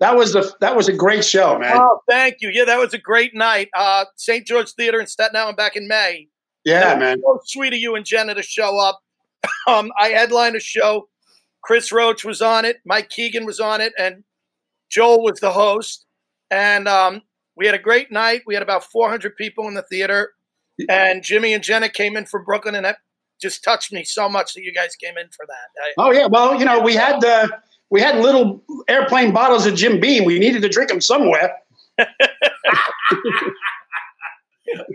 [0.00, 1.76] that was the that was a great show, man.
[1.76, 2.50] Oh, thank you.
[2.52, 3.68] Yeah, that was a great night.
[3.74, 4.46] Uh, St.
[4.46, 6.28] George Theater in Staten Island back in May.
[6.64, 7.20] yeah, man.
[7.22, 9.00] So sweet of you and Jenna to show up.
[9.68, 11.08] Um, I headlined a show.
[11.60, 12.76] Chris Roach was on it.
[12.84, 14.22] Mike Keegan was on it, and
[14.88, 16.06] Joel was the host.
[16.52, 17.22] And um,
[17.56, 18.42] we had a great night.
[18.46, 20.34] We had about 400 people in the theater,
[20.88, 22.98] and Jimmy and Jenna came in from Brooklyn, and that
[23.42, 25.82] just touched me so much that you guys came in for that.
[25.82, 27.48] I, Oh yeah, well, you know, we had uh,
[27.90, 30.24] we had little airplane bottles of Jim Beam.
[30.24, 31.52] We needed to drink them somewhere.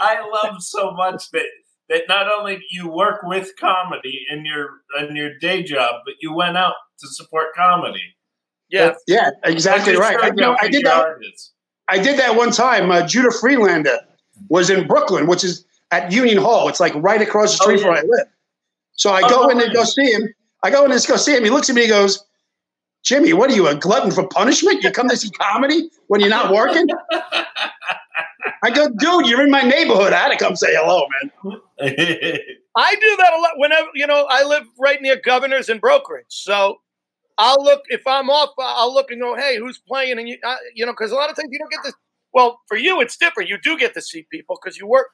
[0.02, 1.46] I love so much that
[1.90, 6.16] that not only do you work with comedy in your in your day job, but
[6.22, 8.04] you went out to support comedy.
[8.70, 10.18] yeah, Yeah, exactly right.
[10.22, 10.98] I, you know, I did that.
[10.98, 11.52] artists.
[11.90, 12.92] I did that one time.
[12.92, 13.98] Uh, Judah Friedlander
[14.50, 16.70] was in Brooklyn, which is at Union Hall.
[16.70, 17.86] It's like right across the Oh, street yeah.
[17.86, 18.28] from where I live.
[18.94, 20.34] So I Oh, go in and go see him.
[20.64, 21.44] I go in and go see him.
[21.44, 21.82] He looks at me.
[21.84, 22.24] He goes,
[23.04, 24.84] "Jimmy, what are you a glutton for punishment?
[24.84, 26.88] You come to see comedy when you're not working?"
[28.64, 30.14] I go, "Dude, you're in my neighborhood.
[30.14, 31.60] I had to come say hello, man."
[32.76, 33.52] I do that a lot.
[33.58, 36.80] Whenever you know, I live right near Governors and Brokerage, so
[37.38, 38.52] I'll look if I'm off.
[38.60, 41.30] I'll look and go, "Hey, who's playing?" And you, uh, you know, because a lot
[41.30, 41.94] of times you don't get to.
[42.34, 43.50] Well, for you, it's different.
[43.50, 45.08] You do get to see people because you work.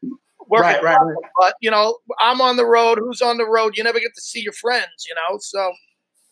[0.50, 3.00] Work Right, at right, But you know, I'm on the road.
[3.00, 3.76] Who's on the road?
[3.76, 5.06] You never get to see your friends.
[5.08, 5.74] You know, so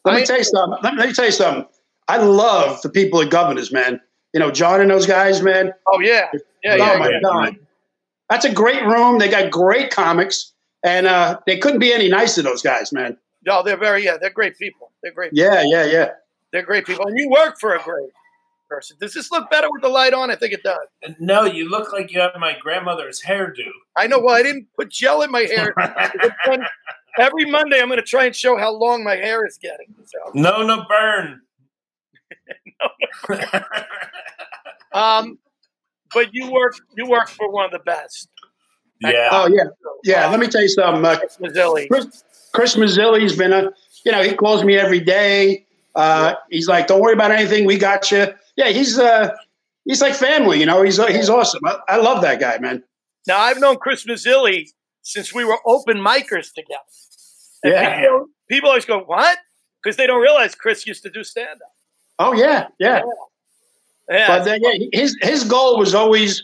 [0.06, 0.80] Let I- me tell you something.
[0.84, 1.65] Let, let me tell you something.
[2.08, 4.00] I love the people at Governors, man.
[4.34, 5.74] You know, John and those guys, man.
[5.88, 6.30] oh yeah,
[6.63, 6.98] yeah, oh yeah.
[7.00, 7.20] my yeah.
[7.22, 7.56] god,
[8.30, 9.18] that's a great room.
[9.18, 12.41] They got great comics, and uh, they couldn't be any nicer.
[12.41, 13.18] Those guys, man.
[13.46, 14.18] No, they're very yeah.
[14.20, 14.91] They're great people.
[15.02, 15.32] They're great.
[15.34, 16.10] Yeah, yeah, yeah.
[16.52, 17.08] They're great people.
[17.08, 18.10] And you work for a great
[18.70, 18.98] person.
[19.00, 20.32] Does this look better with the light on?
[20.32, 21.15] I think it does.
[21.20, 23.70] no, you look like you have my grandmother's hairdo.
[23.96, 24.20] I know.
[24.20, 25.74] Well, I didn't put gel in my hair.
[27.19, 29.88] Every Monday, I'm going to try and show how long my hair is getting.
[30.06, 31.41] So, no, no burn.
[34.93, 35.39] um,
[36.13, 36.75] but you work.
[36.95, 38.30] You work for one of the best.
[39.01, 39.30] yeah.
[39.32, 39.63] Oh yeah,
[40.04, 40.28] yeah.
[40.28, 41.06] Let me tell you something.
[41.06, 41.88] Uh, Mazzilli.
[41.89, 42.23] Chris,
[42.54, 43.71] Chris Mazzilli's been a,
[44.06, 45.65] you know, he calls me every day.
[45.95, 47.65] Uh, he's like, "Don't worry about anything.
[47.65, 49.36] We got you." Yeah, he's uh,
[49.86, 50.60] he's like family.
[50.60, 51.62] You know, he's uh, he's awesome.
[51.65, 52.84] I, I love that guy, man.
[53.28, 54.67] Now I've known Chris Mazzilli
[55.01, 56.82] since we were open micers together.
[57.65, 57.99] Yeah.
[58.01, 59.38] People, people always go, "What?"
[59.84, 61.73] Because they don't realize Chris used to do stand up.
[62.19, 63.01] Oh yeah, yeah.
[64.10, 64.28] Yeah.
[64.28, 66.43] But uh, yeah, his his goal was always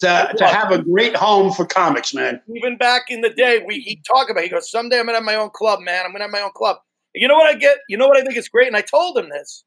[0.00, 2.40] to to have a great home for comics, man.
[2.54, 4.42] even back in the day, we he talk about.
[4.42, 6.04] He goes, "Someday I'm gonna have my own club, man.
[6.04, 6.78] I'm gonna have my own club."
[7.14, 7.78] And you know what I get?
[7.88, 9.64] You know what I think is great, and I told him this.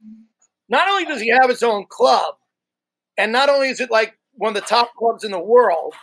[0.69, 2.35] Not only does he have his own club,
[3.17, 5.93] and not only is it like one of the top clubs in the world,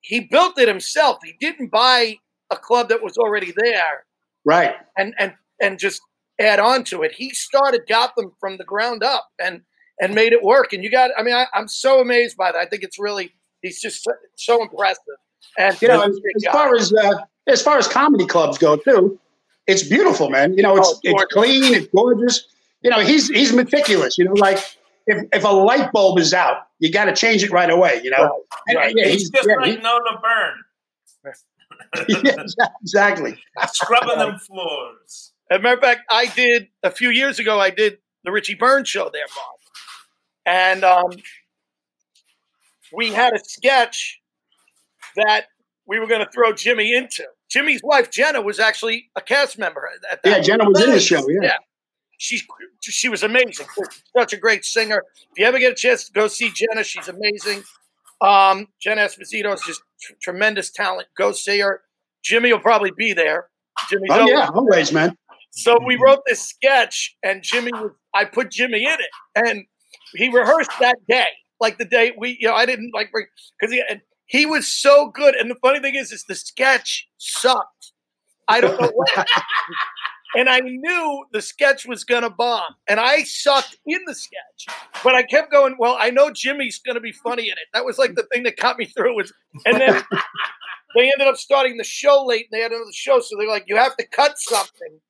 [0.00, 1.18] he built it himself.
[1.24, 2.16] He didn't buy
[2.52, 4.04] a club that was already there
[4.44, 4.74] Right.
[4.96, 6.00] and and and just
[6.40, 7.12] add on to it.
[7.12, 9.62] He started Gotham from the ground up and
[10.00, 10.72] and made it work.
[10.72, 12.58] And you got, I mean, I, I'm so amazed by that.
[12.58, 15.02] I think it's really he's just so, so impressive.
[15.58, 16.52] And You know, as, a guy.
[16.52, 17.14] far as uh,
[17.46, 19.18] as far as comedy clubs go, too,
[19.66, 20.54] it's beautiful, man.
[20.54, 22.46] You know, it's Oh, it's clean, it's gorgeous.
[22.82, 24.18] You know, he's he's meticulous.
[24.18, 24.58] You know, like
[25.06, 28.00] if if a light bulb is out, you got to change it right away.
[28.02, 28.92] You know, And, Right.
[28.96, 30.54] yeah, He's he's, just yeah, like Nona Burn,
[31.24, 31.30] he-
[32.08, 32.44] yeah,
[32.80, 33.38] exactly.
[33.68, 35.32] scrubbing them floors.
[35.50, 37.60] As a matter of fact, I did a few years ago.
[37.60, 39.58] I did the Richie Byrne's show there, Mark,
[40.46, 41.10] and um,
[42.92, 44.20] we had a sketch
[45.16, 45.46] that
[45.86, 47.24] we were going to throw Jimmy into.
[47.50, 50.28] Jimmy's wife Jenna was actually a cast member at that.
[50.28, 51.28] Yeah, Jenna was in the show.
[51.28, 51.40] Yeah.
[51.42, 51.56] Yeah.
[52.16, 52.44] She's
[52.80, 53.66] she was amazing.
[54.16, 55.02] Such a great singer.
[55.32, 57.64] If you ever get a chance to go see Jenna, she's amazing.
[58.22, 61.08] Um, Jenna Esposito is just tr- tremendous talent.
[61.16, 61.82] Go see her.
[62.22, 63.48] Jimmy will probably be there.
[63.90, 65.16] Jimmy's Oh yeah, always, man.
[65.50, 67.90] So we wrote this sketch, and Jimmy was.
[68.14, 69.64] I put Jimmy in it, and
[70.14, 71.26] he rehearsed that day,
[71.60, 72.36] like the day we.
[72.40, 73.26] You know, I didn't like bring
[73.60, 75.34] because he and he was so good.
[75.34, 77.92] And the funny thing is, is the sketch sucked.
[78.48, 79.10] I don't know what.
[80.36, 84.76] and I knew the sketch was gonna bomb, and I sucked in the sketch.
[85.04, 85.76] But I kept going.
[85.78, 87.68] Well, I know Jimmy's gonna be funny in it.
[87.74, 89.16] That was like the thing that got me through.
[89.16, 89.32] Was
[89.66, 90.02] and then
[90.96, 93.64] they ended up starting the show late, and they had another show, so they're like,
[93.66, 95.00] you have to cut something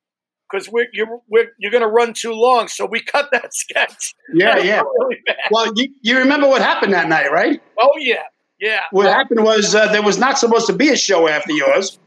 [0.53, 2.69] because we're you're we're, you're going to run too long.
[2.69, 4.15] So we cut that sketch.
[4.35, 4.83] Yeah, yeah.
[4.99, 5.23] Really.
[5.51, 7.61] Well, you, you remember what happened that night, right?
[7.79, 8.23] Oh yeah,
[8.61, 8.81] yeah.
[8.91, 11.99] What happened was uh, there was not supposed to be a show after yours,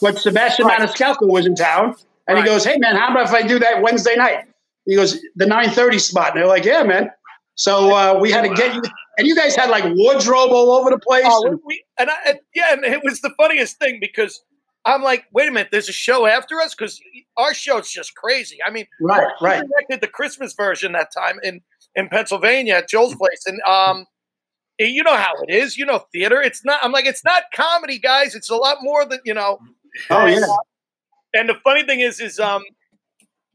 [0.00, 0.80] but Sebastian Right.
[0.80, 1.96] Maniscalco was in town,
[2.28, 2.44] and Right.
[2.44, 4.44] he goes, "Hey man, how about if I do that Wednesday night?"
[4.86, 7.10] He goes, "The 9:30 spot," and they're like, "Yeah, man."
[7.54, 8.82] So uh, we had to get you,
[9.18, 11.24] and you guys had like wardrobe all over the place.
[11.26, 14.42] Oh, and- we and I and, yeah, and it was the funniest thing because
[14.86, 16.98] I'm like, wait a minute, there's a show after us because
[17.36, 18.58] our show's just crazy.
[18.66, 19.62] I mean, right, we right.
[19.68, 21.60] directed the Christmas version that time in
[21.94, 24.06] in Pennsylvania at Joel's place, and um,
[24.78, 25.76] you know how it is.
[25.76, 26.40] You know, theater.
[26.40, 26.80] It's not.
[26.82, 28.34] I'm like, it's not comedy, guys.
[28.34, 29.58] It's a lot more than you know.
[30.08, 30.40] Oh yeah.
[31.34, 32.62] And the funny thing is, is um,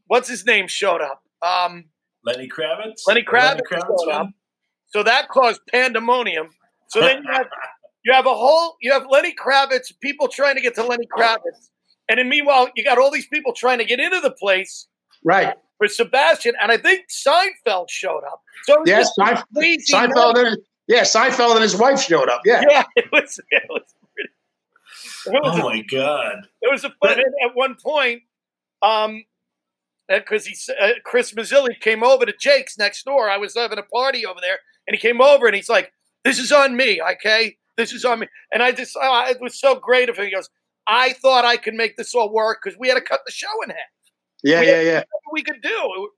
[0.06, 1.22] what's his name showed up?
[1.42, 1.86] Um,
[2.24, 3.02] Lenny Kravitz.
[3.06, 4.30] Lenny The Kravitz showed up.
[4.88, 6.48] So that caused pandemonium.
[6.88, 7.46] So then you have
[8.04, 11.70] you have a whole you have Lenny Kravitz, people trying to get to Lenny Kravitz,
[12.08, 14.86] and then meanwhile you got all these people trying to get into the place
[15.24, 15.54] Right.
[15.78, 18.40] for Sebastian, and I think Seinfeld showed up.
[18.64, 20.56] So Yes, just Seinf- crazy Seinfeld and
[20.88, 22.42] yeah, Seinfeld and his wife showed up.
[22.44, 22.62] Yeah.
[22.70, 23.40] Yeah, it was.
[23.50, 23.82] It was.
[25.26, 26.46] Pretty, it was Oh my god.
[26.62, 27.18] It was a fun.
[27.20, 28.22] at one point,
[28.82, 29.24] um,
[30.08, 33.28] because he uh, Chris Mazzilli came over to Jake's next door.
[33.28, 35.92] I was having a party over there, and he came over and he's like,
[36.24, 37.56] "This is on me, okay?
[37.76, 40.26] This is on me." And I just, oh, it was so great of him.
[40.26, 40.48] He goes,
[40.86, 43.62] "I thought I could make this all work because we had to cut the show
[43.64, 43.78] in half.
[44.42, 45.02] Yeah, We- yeah, yeah.
[45.32, 46.10] We could do,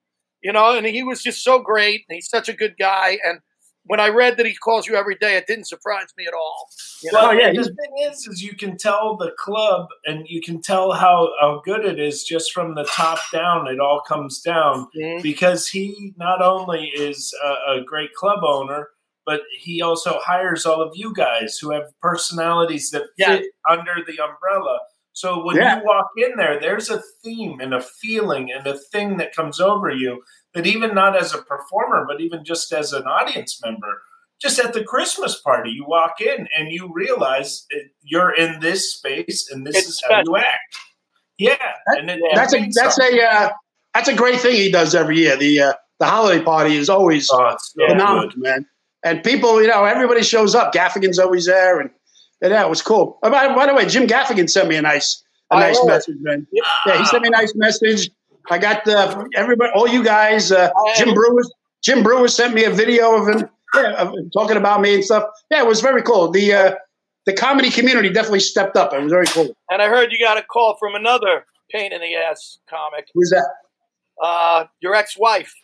[0.42, 2.05] you know." And he was just so great.
[2.09, 3.18] And he's such a good guy.
[3.25, 3.40] And
[3.88, 6.68] when I read that he calls you every day, it didn't surprise me at all.
[7.03, 7.18] You know?
[7.18, 10.40] Well, yeah, and he's- the thing is, is you can tell the club, and you
[10.40, 13.66] can tell how, how good it is just from the top down.
[13.66, 15.22] It all comes down Mhm.
[15.22, 18.90] because he not only is a, a great club owner,
[19.27, 24.18] but he also hires all of you guys who have personalities that fit under the
[24.22, 24.79] umbrella.
[25.12, 25.79] So when Yeah.
[25.81, 29.61] you walk in there, there's a theme and a feeling and a thing that comes
[29.61, 30.22] over you
[30.55, 34.03] that even not as a performer, but even just as an audience member,
[34.41, 37.67] just at the Christmas party, you walk in and you realize
[38.03, 40.77] you're in this space and this It's is how you act.
[41.39, 41.57] Yeah,
[41.89, 43.19] and it, That's it a that's something.
[43.21, 43.51] a uh,
[43.95, 45.37] that's a great thing he does every year.
[45.37, 48.39] The uh, the holiday party is always Oh, it's so phenomenal, good.
[48.39, 48.67] man.
[49.05, 50.73] And people, you know, everybody shows up.
[50.75, 51.91] Gaffigan's always there, and,
[52.43, 53.19] and yeah, it was cool.
[53.23, 56.17] Oh, by, by the way, Jim Gaffigan sent me a nice a I nice message,
[56.21, 56.47] man.
[56.53, 58.11] Yeah, he sent me a nice message.
[58.51, 60.51] I got uh, everybody, all you guys.
[60.53, 61.43] Uh, Jim Breuer,
[61.83, 65.05] Jim Breuer sent me a video of him, yeah, of him talking about me and
[65.05, 65.25] stuff.
[65.51, 66.31] Yeah, it was very cool.
[66.31, 66.75] The uh,
[67.27, 68.93] the comedy community definitely stepped up.
[68.95, 69.55] It was very cool.
[69.71, 73.31] And I heard you got a call from another pain in the ass comic, Who's
[73.31, 73.47] that?
[74.23, 75.55] uh, your ex-wife.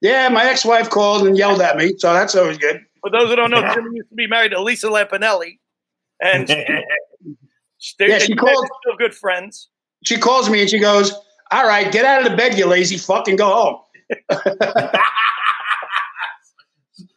[0.00, 2.80] Yeah, my ex-wife called and yelled at me, so that's always good.
[3.02, 5.58] For those who don't know, Jimmy used to be married to Lisa Lampanelli,
[6.22, 6.48] and
[7.98, 9.68] they're Yeah, she called- still good friends.
[10.06, 11.12] She calls me and she goes,
[11.50, 13.76] "All right, get out of the bed, you lazy fuck, and go home."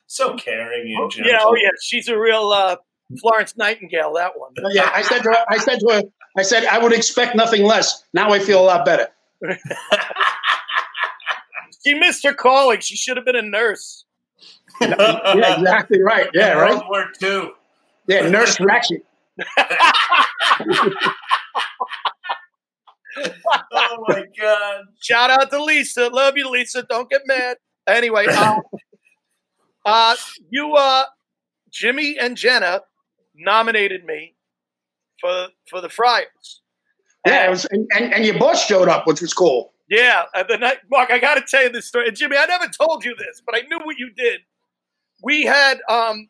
[0.08, 1.32] so caring and gentle.
[1.32, 2.78] Yeah, oh yeah, she's a real uh,
[3.20, 4.14] Florence Nightingale.
[4.14, 4.54] That one.
[4.72, 6.04] Yeah, I said to her, I said to her,
[6.38, 8.04] I said I would expect nothing less.
[8.14, 9.08] Now I feel a lot better.
[11.86, 12.80] She missed her calling.
[12.80, 14.06] She should have been a nurse.
[14.82, 16.30] Yeah, exactly right.
[16.34, 16.72] Yeah, right.
[16.72, 17.52] World War II.
[18.08, 19.02] Yeah, nurse Ratched.
[23.76, 24.86] Oh my god.
[25.02, 26.08] Shout out to Lisa.
[26.08, 26.84] Love you, Lisa.
[26.84, 27.58] Don't get mad.
[27.88, 28.60] Anyway, uh,
[29.86, 30.16] uh,
[30.50, 31.04] you, uh,
[31.72, 32.82] Jimmy and Jenna
[33.36, 34.36] nominated me
[35.20, 36.62] for for the Friars.
[37.26, 39.74] Yeah, it was, and, and and your boss showed up, which was cool.
[39.90, 42.08] Yeah, and the night, Mark, I got to tell you this story.
[42.08, 44.42] And Jimmy, I never told you this, but I knew what you did.
[45.24, 46.30] We had um,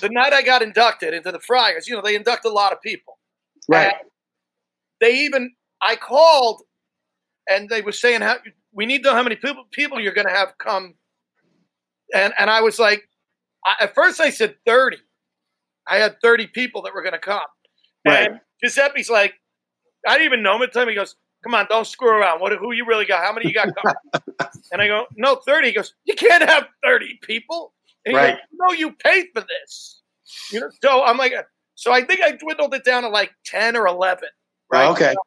[0.00, 1.88] the night I got inducted into the Friars.
[1.88, 3.18] You know, they induct a lot of people.
[3.68, 3.86] Right.
[3.86, 3.94] And
[5.00, 6.62] they even I called,
[7.48, 8.36] and they were saying how
[8.72, 10.94] we need to know how many people people you're going to have come.
[12.14, 13.08] And and I was like,
[13.64, 14.98] I, at first I said thirty.
[15.86, 17.40] I had thirty people that were going to come.
[18.06, 18.30] Right.
[18.30, 19.34] And Giuseppe's like,
[20.06, 20.88] I didn't even know him at the time.
[20.88, 22.40] He goes, "Come on, don't screw around.
[22.40, 22.52] What?
[22.52, 23.24] Who you really got?
[23.24, 25.68] How many you got coming?" and I go, "No, 30.
[25.68, 27.72] He goes, "You can't have thirty people."
[28.04, 28.30] And he Right.
[28.32, 30.00] goes, no, you paid for this.
[30.50, 31.34] You know, so I'm like,
[31.74, 34.28] so I think I dwindled it down to like ten or eleven.
[34.72, 34.86] Right.
[34.86, 35.12] Oh, okay.
[35.12, 35.20] So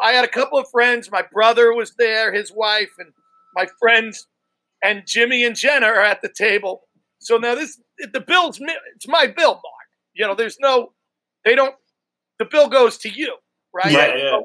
[0.00, 1.10] I had a couple of friends.
[1.10, 3.12] My brother was there, his wife, and
[3.54, 4.26] my friends,
[4.82, 6.82] and Jimmy and Jenna are at the table.
[7.18, 7.80] So now this
[8.12, 8.60] the bill's
[8.94, 9.64] it's my bill, Mark.
[10.14, 10.92] You know, there's no
[11.44, 11.74] they don't
[12.38, 13.36] the bill goes to you,
[13.72, 13.92] right?
[13.92, 14.40] Yeah, yeah.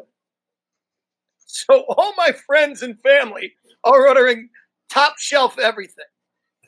[1.39, 4.49] So, so all my friends and family are ordering
[4.89, 6.05] top shelf everything.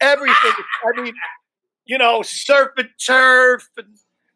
[0.02, 0.52] Everything.
[0.84, 1.14] I mean,
[1.86, 3.88] you know, surf and turf and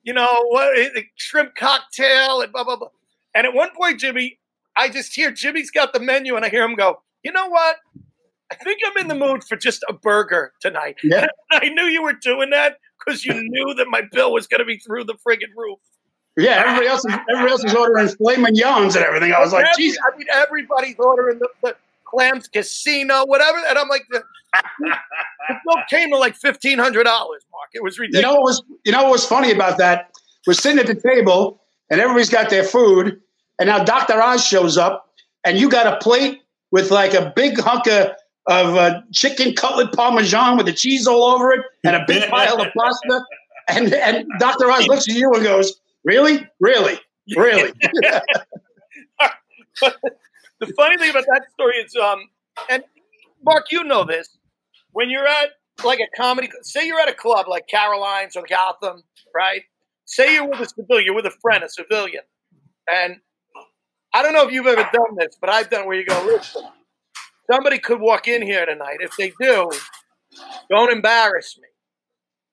[0.03, 2.89] you know what eh, shrimp cocktail and blah blah blah.
[3.35, 4.39] And at one point, Jimmy,
[4.75, 7.77] I just hear Jimmy's got the menu and I hear him go, you know what?
[8.51, 10.97] I think I'm in the mood for just a burger tonight.
[11.03, 11.27] Yeah.
[11.51, 14.65] I knew you were doing that because you knew that my bill was going to
[14.65, 15.79] be through the friggin' roof.
[16.35, 19.33] Yeah, everybody else is everybody else is ordering filet mignons and everything.
[19.33, 23.59] I was like, geez, I mean, everybody's ordering the, the clams casino, whatever.
[23.69, 24.23] And I'm like, the,
[24.79, 24.95] the
[25.47, 27.69] bill came to like fifteen hundred dollars, Mark.
[27.73, 28.23] It was ridiculous.
[28.23, 30.09] you know what was you know what was funny about that?
[30.47, 33.19] We're sitting at the table and everybody's got their food,
[33.59, 34.21] and now Dr.
[34.21, 35.09] Oz shows up,
[35.45, 36.41] and you got a plate
[36.71, 38.11] with like a big hunk of,
[38.47, 42.61] of uh, chicken cutlet parmesan with the cheese all over it, and a big pile
[42.61, 43.25] of pasta.
[43.69, 44.69] And and Dr.
[44.69, 46.99] Oz looks at you and goes, "Really, really,
[47.35, 47.71] really?"
[50.59, 52.29] the funny thing about that story is, um,
[52.69, 52.83] and
[53.43, 54.37] Mark, you know this.
[54.91, 55.49] When you're at
[55.83, 59.63] like a comedy, say you're at a club like Caroline's or Gotham, right?
[60.05, 62.23] Say you're with a civilian, you're with a friend, a civilian,
[62.93, 63.17] and
[64.13, 66.63] I don't know if you've ever done this, but I've done where you go, listen,
[67.51, 68.97] somebody could walk in here tonight.
[68.99, 69.69] If they do,
[70.69, 71.67] don't embarrass me.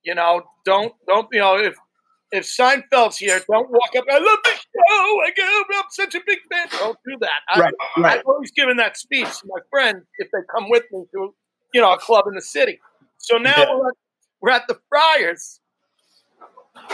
[0.04, 1.76] You know, don't don't you know if
[2.32, 4.04] if Seinfeld's here, don't walk up.
[4.10, 5.20] I love the show.
[5.26, 6.68] I go, I'm such a big fan.
[6.78, 7.40] Don't do that.
[7.48, 8.18] I, Right, right.
[8.18, 11.34] I've always given that speech to my friends if they come with me to,
[11.74, 12.78] you know, a club in the city.
[13.18, 13.74] So now Yeah.
[13.74, 13.94] we're, at,
[14.40, 15.59] we're at the Friars,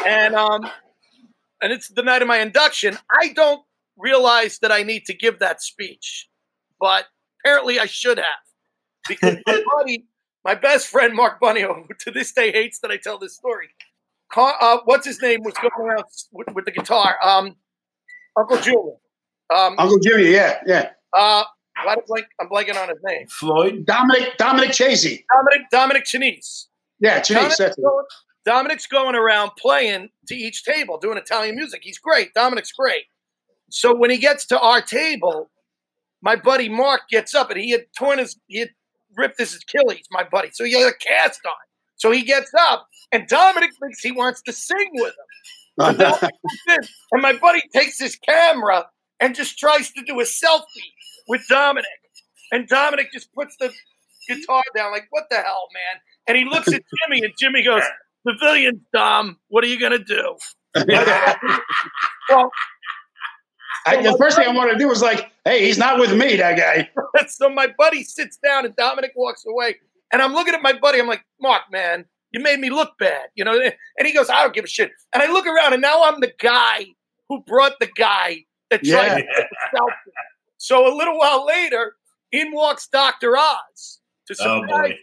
[0.06, 0.62] and um,
[1.62, 2.98] and it's the night of my induction.
[3.10, 3.62] I don't
[3.96, 6.28] realize that I need to give that speech,
[6.80, 7.06] but
[7.40, 8.26] apparently I should have
[9.08, 10.06] because my buddy,
[10.44, 13.68] my best friend Mark Bunio, who to this day hates that I tell this story.
[14.36, 17.16] Uh, what's his name was going around with, with the guitar?
[17.22, 17.54] Um,
[18.36, 18.96] Uncle Julian.
[19.54, 20.90] Um, Uncle Junior, yeah, yeah.
[21.16, 21.44] uh,
[21.84, 23.28] why did blank, I'm blanking on his name.
[23.28, 23.86] Floyd.
[23.86, 26.66] Dominic Dominic Chasey, Dominic Dominic Chianese.
[26.98, 27.34] yeah, Chianese.
[27.34, 27.82] Dominic's That's it.
[27.82, 28.04] going,
[28.46, 31.80] Dominic's going around playing to each table, doing Italian music.
[31.82, 32.32] He's great.
[32.32, 33.06] Dominic's great.
[33.70, 35.50] So when he gets to our table,
[36.22, 38.70] my buddy Mark gets up and he had torn his, he had
[39.16, 40.50] ripped his Achilles, my buddy.
[40.52, 41.52] So he had a cast on.
[41.96, 45.12] So he gets up and Dominic thinks he wants to sing with him.
[45.78, 48.86] So Dominic comes in, and my buddy takes his camera
[49.20, 50.64] and just tries to do a selfie
[51.28, 51.86] with Dominic.
[52.50, 53.70] And Dominic just puts the
[54.26, 56.00] guitar down, like, what the hell, man?
[56.26, 57.82] And he looks at Jimmy, and Jimmy goes,
[58.26, 60.36] Pavilion, Dom, what are you going to do?
[62.28, 62.50] Well,
[63.86, 66.34] I, the first thing I wanted to do was like, hey, he's not with me,
[66.36, 66.90] that guy.
[67.28, 69.76] so my buddy sits down, and Dominic walks away.
[70.12, 70.98] And I'm looking at my buddy.
[70.98, 73.26] I'm like, Mark, man, you made me look bad.
[73.36, 73.60] You know?
[73.60, 74.90] And he goes, I don't give a shit.
[75.14, 76.86] And I look around, and now I'm the guy
[77.28, 79.14] who brought the guy that tried Yeah.
[79.18, 80.12] to take a selfie.
[80.58, 81.94] So a little while later,
[82.32, 83.36] in walks Dr.
[83.36, 84.94] Oz to Oh surprise boy.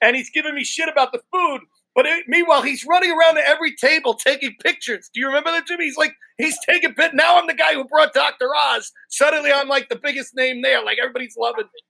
[0.00, 1.60] and he's giving me shit about the food.
[1.98, 5.10] But it, meanwhile, he's running around to every table taking pictures.
[5.12, 5.86] Do you remember that, Jimmy?
[5.86, 7.10] He's like, he's taking pit.
[7.12, 8.50] Now I'm the guy who brought Dr.
[8.54, 8.92] Oz.
[9.08, 10.80] Suddenly I'm like the biggest name there.
[10.84, 11.80] Like everybody's loving me.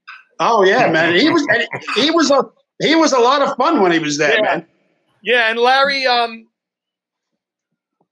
[0.41, 1.15] Oh yeah, man.
[1.15, 1.47] He was
[1.95, 2.43] he was a
[2.81, 4.41] he was a lot of fun when he was there, Yeah.
[4.43, 4.67] man.
[5.23, 6.47] Yeah, and Larry, um,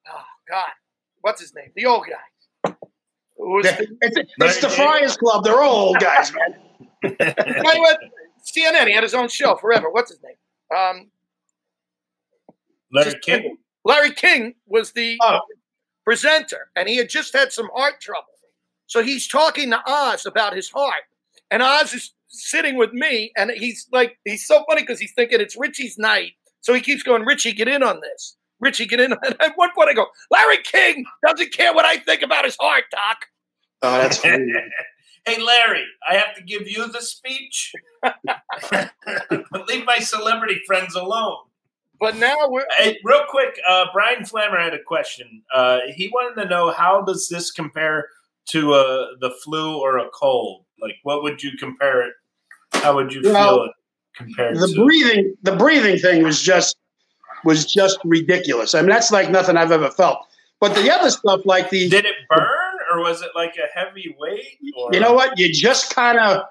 [0.07, 0.69] oh God,
[1.23, 1.71] what's his name?
[1.77, 2.75] The old guy.
[3.39, 5.45] The, It's, it's the Friars Club.
[5.45, 6.59] They're all old guys, man.
[7.03, 7.09] the
[7.65, 7.87] guy who
[8.45, 8.87] CNN.
[8.87, 9.89] He had his own show forever.
[9.91, 10.79] What's his name?
[10.79, 11.11] Um,
[12.93, 13.59] Larry just- King.
[13.85, 15.41] Larry King was the Oh.
[16.05, 18.27] presenter, and he had just had some heart trouble.
[18.87, 21.05] So he's talking to Oz about his heart,
[21.51, 25.41] and Oz is sitting with me, and he's like, he's so funny because he's thinking
[25.41, 28.37] it's Richie's night, so he keeps going, Richie, get in on this.
[28.61, 29.13] Richie, get in.
[29.25, 32.57] And at one point, I go, Larry King doesn't care what I think about his
[32.59, 33.27] heart, Doc.
[33.83, 34.53] Oh, that's funny.
[35.27, 37.73] hey, Larry, I have to give you the speech.
[39.69, 41.39] Leave my celebrity friends alone.
[42.01, 45.43] But now we're Hey, real quick, uh, Brian Flammer had a question.
[45.55, 48.09] Uh, he wanted to know how does this compare
[48.51, 50.65] to uh, the flu or a cold?
[50.81, 52.13] Like, what would you compare it?
[52.75, 53.71] How would you You know, feel it
[54.17, 54.85] compared the to?
[54.85, 56.77] breathing the breathing thing was just
[57.45, 58.75] was just ridiculous.
[58.75, 60.19] I mean, that's like nothing I've ever felt.
[60.61, 64.15] But the other stuff, like the Did it burn, or was it like a heavy
[64.19, 64.59] weight?
[64.77, 64.91] Or?
[64.93, 66.45] you know what, you just kind of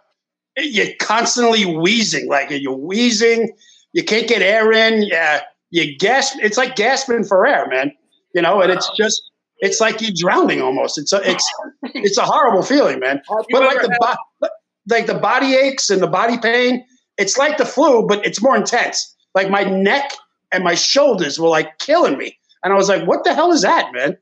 [0.58, 3.56] you're constantly wheezing, like you're wheezing.
[3.96, 5.04] You can't get air in.
[5.04, 6.38] Yeah, you gasp.
[6.42, 7.94] It's like gasping for air, man.
[8.34, 9.22] You know, and it's just
[9.60, 10.98] it's like you're drowning almost.
[10.98, 11.50] It's a, it's
[11.84, 13.22] it's a horrible feeling, man.
[13.30, 14.50] But like the had- bo-
[14.90, 16.86] like the body aches and the body pain,
[17.18, 19.16] it's like the flu, but it's more intense.
[19.34, 20.12] Like my neck
[20.52, 23.62] and my shoulders were like killing me, and I was like, "What the hell is
[23.62, 24.18] that, man?"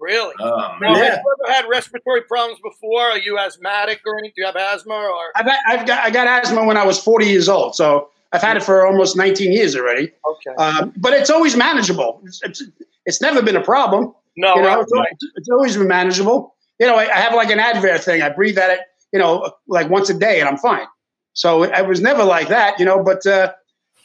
[0.00, 0.34] Really?
[0.40, 1.04] Oh, now, yeah.
[1.04, 3.02] have you ever had respiratory problems before?
[3.02, 4.32] Are you asthmatic or anything?
[4.34, 5.30] Do you have asthma or?
[5.36, 8.56] I've I've got I got asthma when I was 40 years old, so I've had
[8.56, 10.12] it for almost 19 years already.
[10.30, 10.54] Okay.
[10.58, 12.20] Um, but it's always manageable.
[12.24, 12.62] It's, it's,
[13.06, 14.14] it's never been a problem.
[14.36, 16.54] no, you know, right, it's, always, it's always been manageable.
[16.78, 18.22] You know, I, I have like an Advair thing.
[18.22, 18.80] I breathe at it,
[19.12, 20.86] you know, like once a day, and I'm fine.
[21.32, 23.02] So it, it was never like that, you know.
[23.02, 23.52] But uh,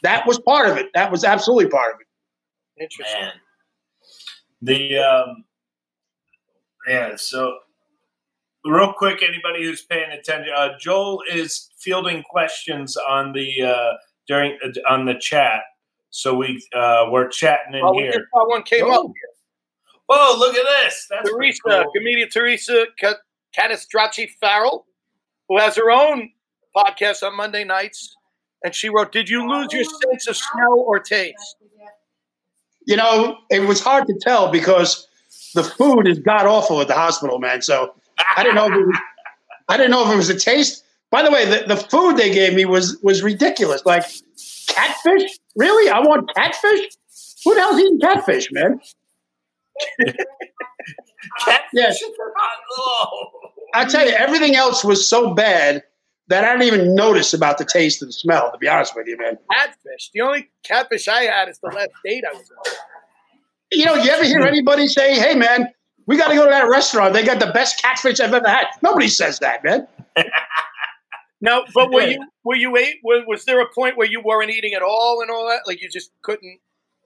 [0.02, 0.86] that was part of it.
[0.94, 2.82] That was absolutely part of it.
[2.82, 3.20] Interesting.
[3.20, 3.32] Man.
[4.62, 5.44] The um,
[6.88, 7.16] yeah.
[7.16, 7.58] So
[8.64, 13.92] real quick, anybody who's paying attention, uh, Joel is fielding questions on the uh,
[14.26, 15.62] during uh, on the chat.
[16.10, 18.12] So we uh, we're chatting in Oh, we here.
[18.12, 19.06] just saw one came Oh.
[19.06, 19.12] up.
[20.06, 20.38] Whoa!
[20.38, 21.06] Look at this.
[21.08, 21.92] That's pretty Teresa, cool.
[21.96, 23.14] comedian Teresa Ca-
[23.56, 24.86] Catastracci Farrell,
[25.48, 26.30] who has her own
[26.76, 28.14] podcast on Monday nights,
[28.62, 31.56] and she wrote, "Did you lose your sense of smell or taste?"
[32.86, 35.08] You know, it was hard to tell because
[35.54, 37.62] the food is god awful at the hospital, man.
[37.62, 37.94] So
[38.36, 38.98] I didn't know if it was,
[39.70, 40.84] I didn't know if it was a taste.
[41.10, 43.84] By the way, the, the food they gave me was was ridiculous.
[43.86, 44.04] Like
[44.68, 45.38] catfish?
[45.56, 45.90] Really?
[45.90, 46.88] I want catfish?
[47.44, 48.80] Who the hell's eating catfish, man?
[51.44, 52.02] Catfish Yes.
[52.78, 53.30] Oh.
[53.74, 55.82] I tell you, everything else was so bad
[56.28, 58.50] that I didn't even notice about the taste and the smell.
[58.52, 59.38] To be honest with you, man.
[59.50, 60.10] Catfish.
[60.14, 62.74] The only catfish I had is the last date I was on.
[63.72, 65.68] You know, you ever hear anybody say, "Hey, man,
[66.06, 67.12] we got to go to that restaurant.
[67.14, 69.88] They got the best catfish I've ever had." Nobody says that, man.
[71.44, 72.96] Now, but were you were you ate?
[73.04, 75.60] Was, there a point where you weren't eating at all and all that?
[75.66, 76.58] Like you just couldn't?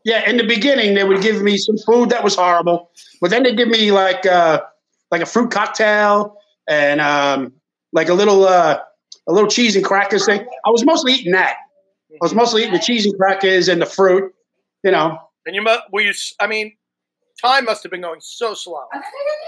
[0.04, 3.42] Yeah, in the beginning, they would give me some food that was horrible, but then
[3.42, 4.62] they give me like uh,
[5.10, 6.36] like a fruit cocktail
[6.68, 7.52] and um,
[7.92, 8.78] like a little uh,
[9.26, 10.46] a little cheese and crackers thing.
[10.64, 11.56] I was mostly eating that.
[12.12, 14.32] I was mostly eating the cheese and crackers and the fruit.
[14.84, 16.12] You know, And you were you?
[16.38, 16.76] I mean,
[17.40, 18.80] time must have been going so slow.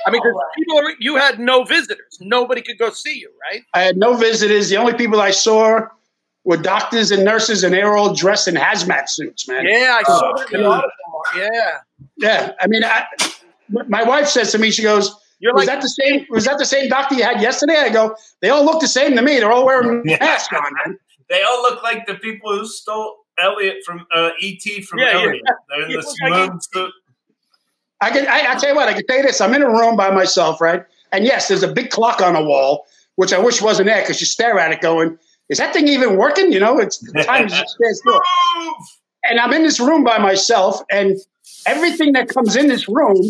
[0.07, 0.23] I mean,
[0.57, 2.19] people are, you had no visitors.
[2.21, 3.63] Nobody could go see you, right?
[3.75, 4.69] I had no visitors.
[4.69, 5.81] The only people I saw
[6.45, 9.65] were doctors and nurses, and they were all dressed in hazmat suits, man.
[9.67, 10.53] Yeah, I saw Oh, that.
[10.53, 10.85] in the God.
[10.85, 11.79] article, Yeah,
[12.17, 13.05] Yeah, I mean, I,
[13.89, 16.27] my wife says to me, she goes, you're "Was like that the same?
[16.31, 19.17] Was that the same doctor you had yesterday?" I go, "They all look the same
[19.17, 19.39] to me.
[19.39, 20.19] They're all wearing Yeah.
[20.21, 20.99] masks on, man."
[21.31, 25.19] They all look like the people who stole Elliot from uh, ET from Yeah, yeah.
[25.23, 25.43] Elliot.
[25.71, 26.93] They're in the look like suit.
[28.01, 28.27] I can.
[28.27, 28.89] I, I tell you what.
[28.89, 29.41] I can tell you this.
[29.41, 30.85] I'm in a room by myself, right?
[31.13, 32.87] And yes, there's a big clock on the wall,
[33.17, 36.17] which I wish wasn't there because you stare at it, going, "Is that thing even
[36.17, 38.21] working?" You know, it's the time is just stands still.
[39.25, 41.19] And I'm in this room by myself, and
[41.67, 43.21] everything that comes in this room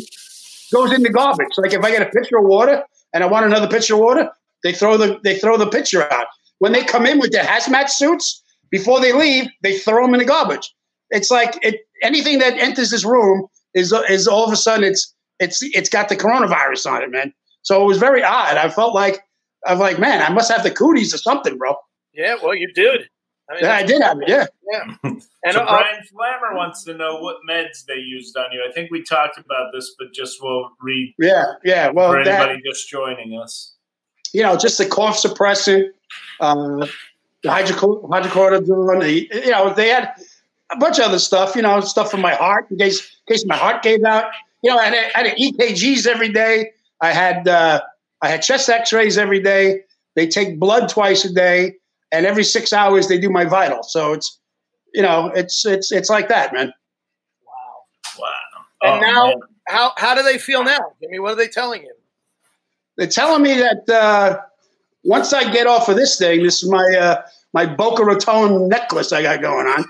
[0.72, 1.48] goes in the garbage.
[1.56, 4.30] Like if I get a pitcher of water and I want another pitcher of water,
[4.62, 6.26] they throw the they throw the pitcher out.
[6.58, 10.20] When they come in with their hazmat suits, before they leave, they throw them in
[10.20, 10.72] the garbage.
[11.10, 15.14] It's like it, anything that enters this room is is all of a sudden it's
[15.38, 17.32] it's it's got the coronavirus on it, man.
[17.62, 18.56] So it was very odd.
[18.56, 19.20] I felt like
[19.66, 21.76] I was like, man, I must have the cooties or something, bro.
[22.14, 22.36] yeah.
[22.42, 23.08] Well, you did.
[23.50, 24.28] I mean, Yeah, I did have it.
[24.28, 24.46] Yeah.
[24.72, 24.94] yeah.
[25.42, 28.62] And so uh, Brian Flammer wants to know what meds they used on you.
[28.68, 31.90] I think we talked about this, but just we'll read Yeah, yeah.
[31.90, 33.74] Well, for that, anybody just joining us.
[34.34, 35.88] you know, just the cough suppressant,
[36.40, 36.86] uh,
[37.42, 39.44] the hydroco- hydrocodone.
[39.44, 40.12] You know, they had
[40.72, 41.54] a bunch of other stuff.
[41.56, 44.30] You know, stuff for my heart in case in case my heart gave out.
[44.62, 46.70] You know, I had, I had EKGs every day.
[47.00, 47.80] I had uh,
[48.22, 49.82] I had chest X-rays every day.
[50.16, 51.76] They take blood twice a day,
[52.12, 53.82] and every six hours they do my vital.
[53.82, 54.38] So it's
[54.94, 56.72] you know, it's it's it's like that, man.
[57.46, 58.20] Wow.
[58.20, 58.28] Wow.
[58.82, 59.36] And Oh, now- man.
[59.68, 60.78] how how do they feel now?
[60.78, 61.94] I mean, what are they telling you?
[62.96, 64.40] They're telling me that uh,
[65.04, 67.22] once I get off of this thing, this is my uh,
[67.54, 69.84] my Boca Raton necklace I got going on.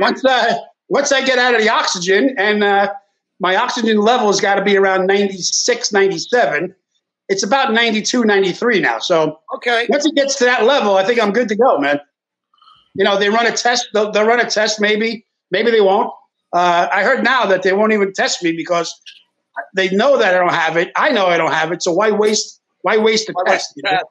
[0.00, 2.92] Once I once I get out of the oxygen and uh,
[3.38, 6.74] my oxygen level has got to be around 96, 97.
[7.28, 8.98] It's about 92, 93 now.
[8.98, 9.86] So Okay.
[9.88, 12.00] once it gets to that level, I think I'm good to go, man.
[12.94, 13.88] You know, they run a test.
[13.94, 14.80] They'll, they'll run a test.
[14.80, 16.12] Maybe, maybe they won't.
[16.52, 18.92] Uh, I heard now that they won't even test me because
[19.76, 20.90] they know that I don't have it.
[20.96, 21.82] I know I don't have it.
[21.84, 22.60] So why waste?
[22.82, 23.52] Why waste the Why test?
[23.52, 24.04] waste the test?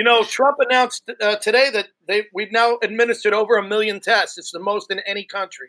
[0.00, 4.38] You know, Trump announced uh, today that they we've now administered over a million tests.
[4.38, 5.68] It's the most in any country.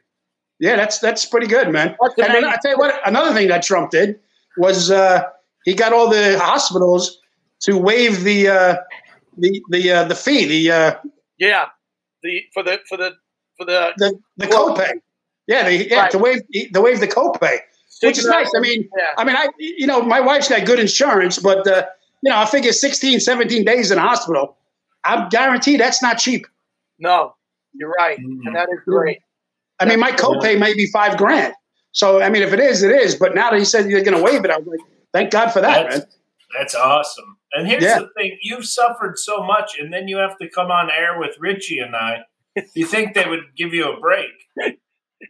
[0.57, 1.97] Yeah, that's that's pretty good, man.
[1.99, 2.45] And then?
[2.45, 4.21] I tell you what, another thing that Trump did
[4.55, 5.23] was uh,
[5.65, 7.19] he got all the hospitals
[7.63, 8.75] to waive the uh,
[9.37, 10.93] the the uh, the fee, the uh,
[11.37, 11.65] Yeah,
[12.23, 13.11] the for the for the
[13.57, 14.93] for the the the Well- copay.
[15.47, 16.11] Yeah, they, yeah Right.
[16.11, 16.41] to waive
[16.73, 17.57] to waive the copay.
[18.01, 18.49] which is nice.
[18.55, 19.07] I mean, Yeah.
[19.17, 21.83] I mean, I you know, my wife's got good insurance, but uh,
[22.21, 24.57] you know, I figure 16, 17 days in the hospital.
[25.03, 26.45] I'm guaranteed that's not cheap.
[26.99, 27.35] No,
[27.73, 29.19] you're right, and that is great.
[29.79, 31.53] I mean, my copay may be five grand.
[31.93, 33.15] So, I mean, if it is, it is.
[33.15, 34.79] But now that he said you're going to waive it, I was like,
[35.11, 36.07] thank God for that, That's, man.
[36.59, 37.37] that's awesome.
[37.53, 37.99] And here's Yeah.
[37.99, 41.35] the thing: you've suffered so much, and then you have to come on air with
[41.39, 42.19] Richie and I.
[42.75, 44.29] You think they would give you a break?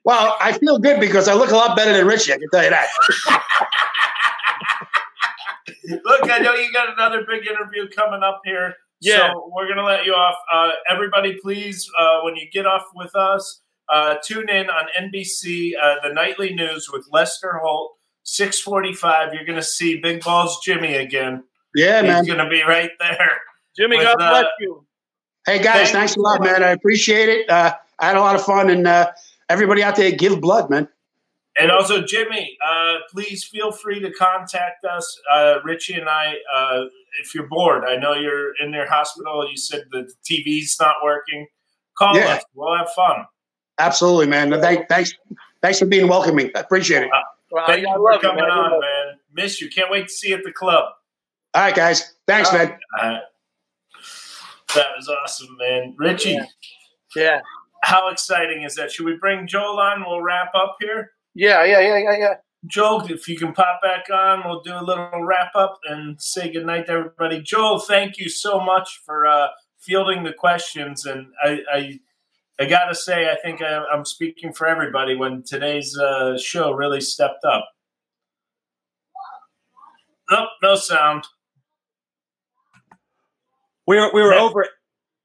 [0.03, 2.33] Well, I feel good because I look a lot better than Richie.
[2.33, 2.87] I can tell you that.
[6.03, 8.75] Look, I know you got another big interview coming up here.
[8.99, 9.31] Yeah.
[9.31, 10.35] So we're gonna let you off.
[10.51, 15.73] Uh, everybody, please, uh, when you get off with us, uh, tune in on NBC,
[15.81, 19.33] uh, the nightly news with Lester Holt, six forty-five.
[19.33, 21.43] You're gonna see Big Balls Jimmy again.
[21.75, 22.23] Yeah, man.
[22.23, 23.31] He's gonna be right there.
[23.77, 24.85] Jimmy, With, God uh, bless you.
[25.45, 26.61] Hey, guys, Thank thanks a lot, man.
[26.63, 27.49] I appreciate it.
[27.49, 28.69] Uh, I had a lot of fun.
[28.69, 29.11] And uh,
[29.49, 30.87] everybody out there, give blood, man.
[31.59, 36.85] And also, Jimmy, uh, please feel free to contact us, uh, Richie and I, uh,
[37.21, 37.83] if you're bored.
[37.83, 39.45] I know you're in your hospital.
[39.49, 41.47] You said the TV's not working.
[41.97, 42.35] Call Yeah.
[42.35, 42.43] us.
[42.53, 43.25] We'll have fun.
[43.79, 44.49] Absolutely, man.
[44.61, 45.13] Thank, thanks,
[45.61, 46.51] thanks for being welcoming.
[46.55, 47.09] I appreciate it.
[47.51, 48.51] Well, Thank I you for love you, coming man.
[48.51, 49.19] on, man.
[49.33, 49.69] Miss you.
[49.69, 50.85] Can't wait to see you at the club.
[51.53, 52.13] All right, guys.
[52.27, 52.77] Thanks, man.
[52.97, 53.17] Uh,
[54.75, 55.95] that was awesome, man.
[55.97, 56.45] Richie, Yeah.
[57.13, 57.41] Yeah,
[57.83, 58.89] how exciting is that?
[58.89, 60.05] Should we bring Joel on?
[60.07, 61.11] We'll wrap up here.
[61.33, 62.33] Yeah, yeah, yeah, yeah, yeah.
[62.67, 66.51] Joel, if you can pop back on, we'll do a little wrap up and say
[66.51, 67.41] goodnight to everybody.
[67.41, 69.47] Joel, thank you so much for uh,
[69.79, 71.05] fielding the questions.
[71.07, 71.99] And I, I,
[72.59, 76.71] I got to say, I think I, I'm speaking for everybody when today's uh, show
[76.73, 77.67] really stepped up.
[80.29, 81.23] Nope, no sound.
[83.87, 84.41] We were we were Yeah.
[84.41, 84.67] over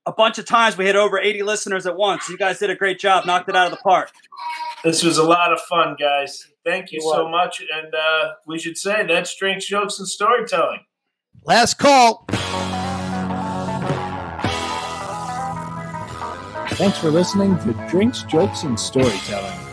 [0.06, 0.76] a bunch of times.
[0.76, 2.28] We hit over 80 listeners at once.
[2.28, 3.26] You guys did a great job.
[3.26, 4.10] Knocked it out of the park.
[4.84, 6.46] This was a lot of fun, guys.
[6.64, 7.30] Thank you It so was.
[7.30, 7.62] much.
[7.74, 10.80] And uh, we should say that's Drinks, Jokes, and Storytelling.
[11.44, 12.24] Last call.
[16.76, 19.65] Thanks for listening to Drinks, Jokes, and Storytelling.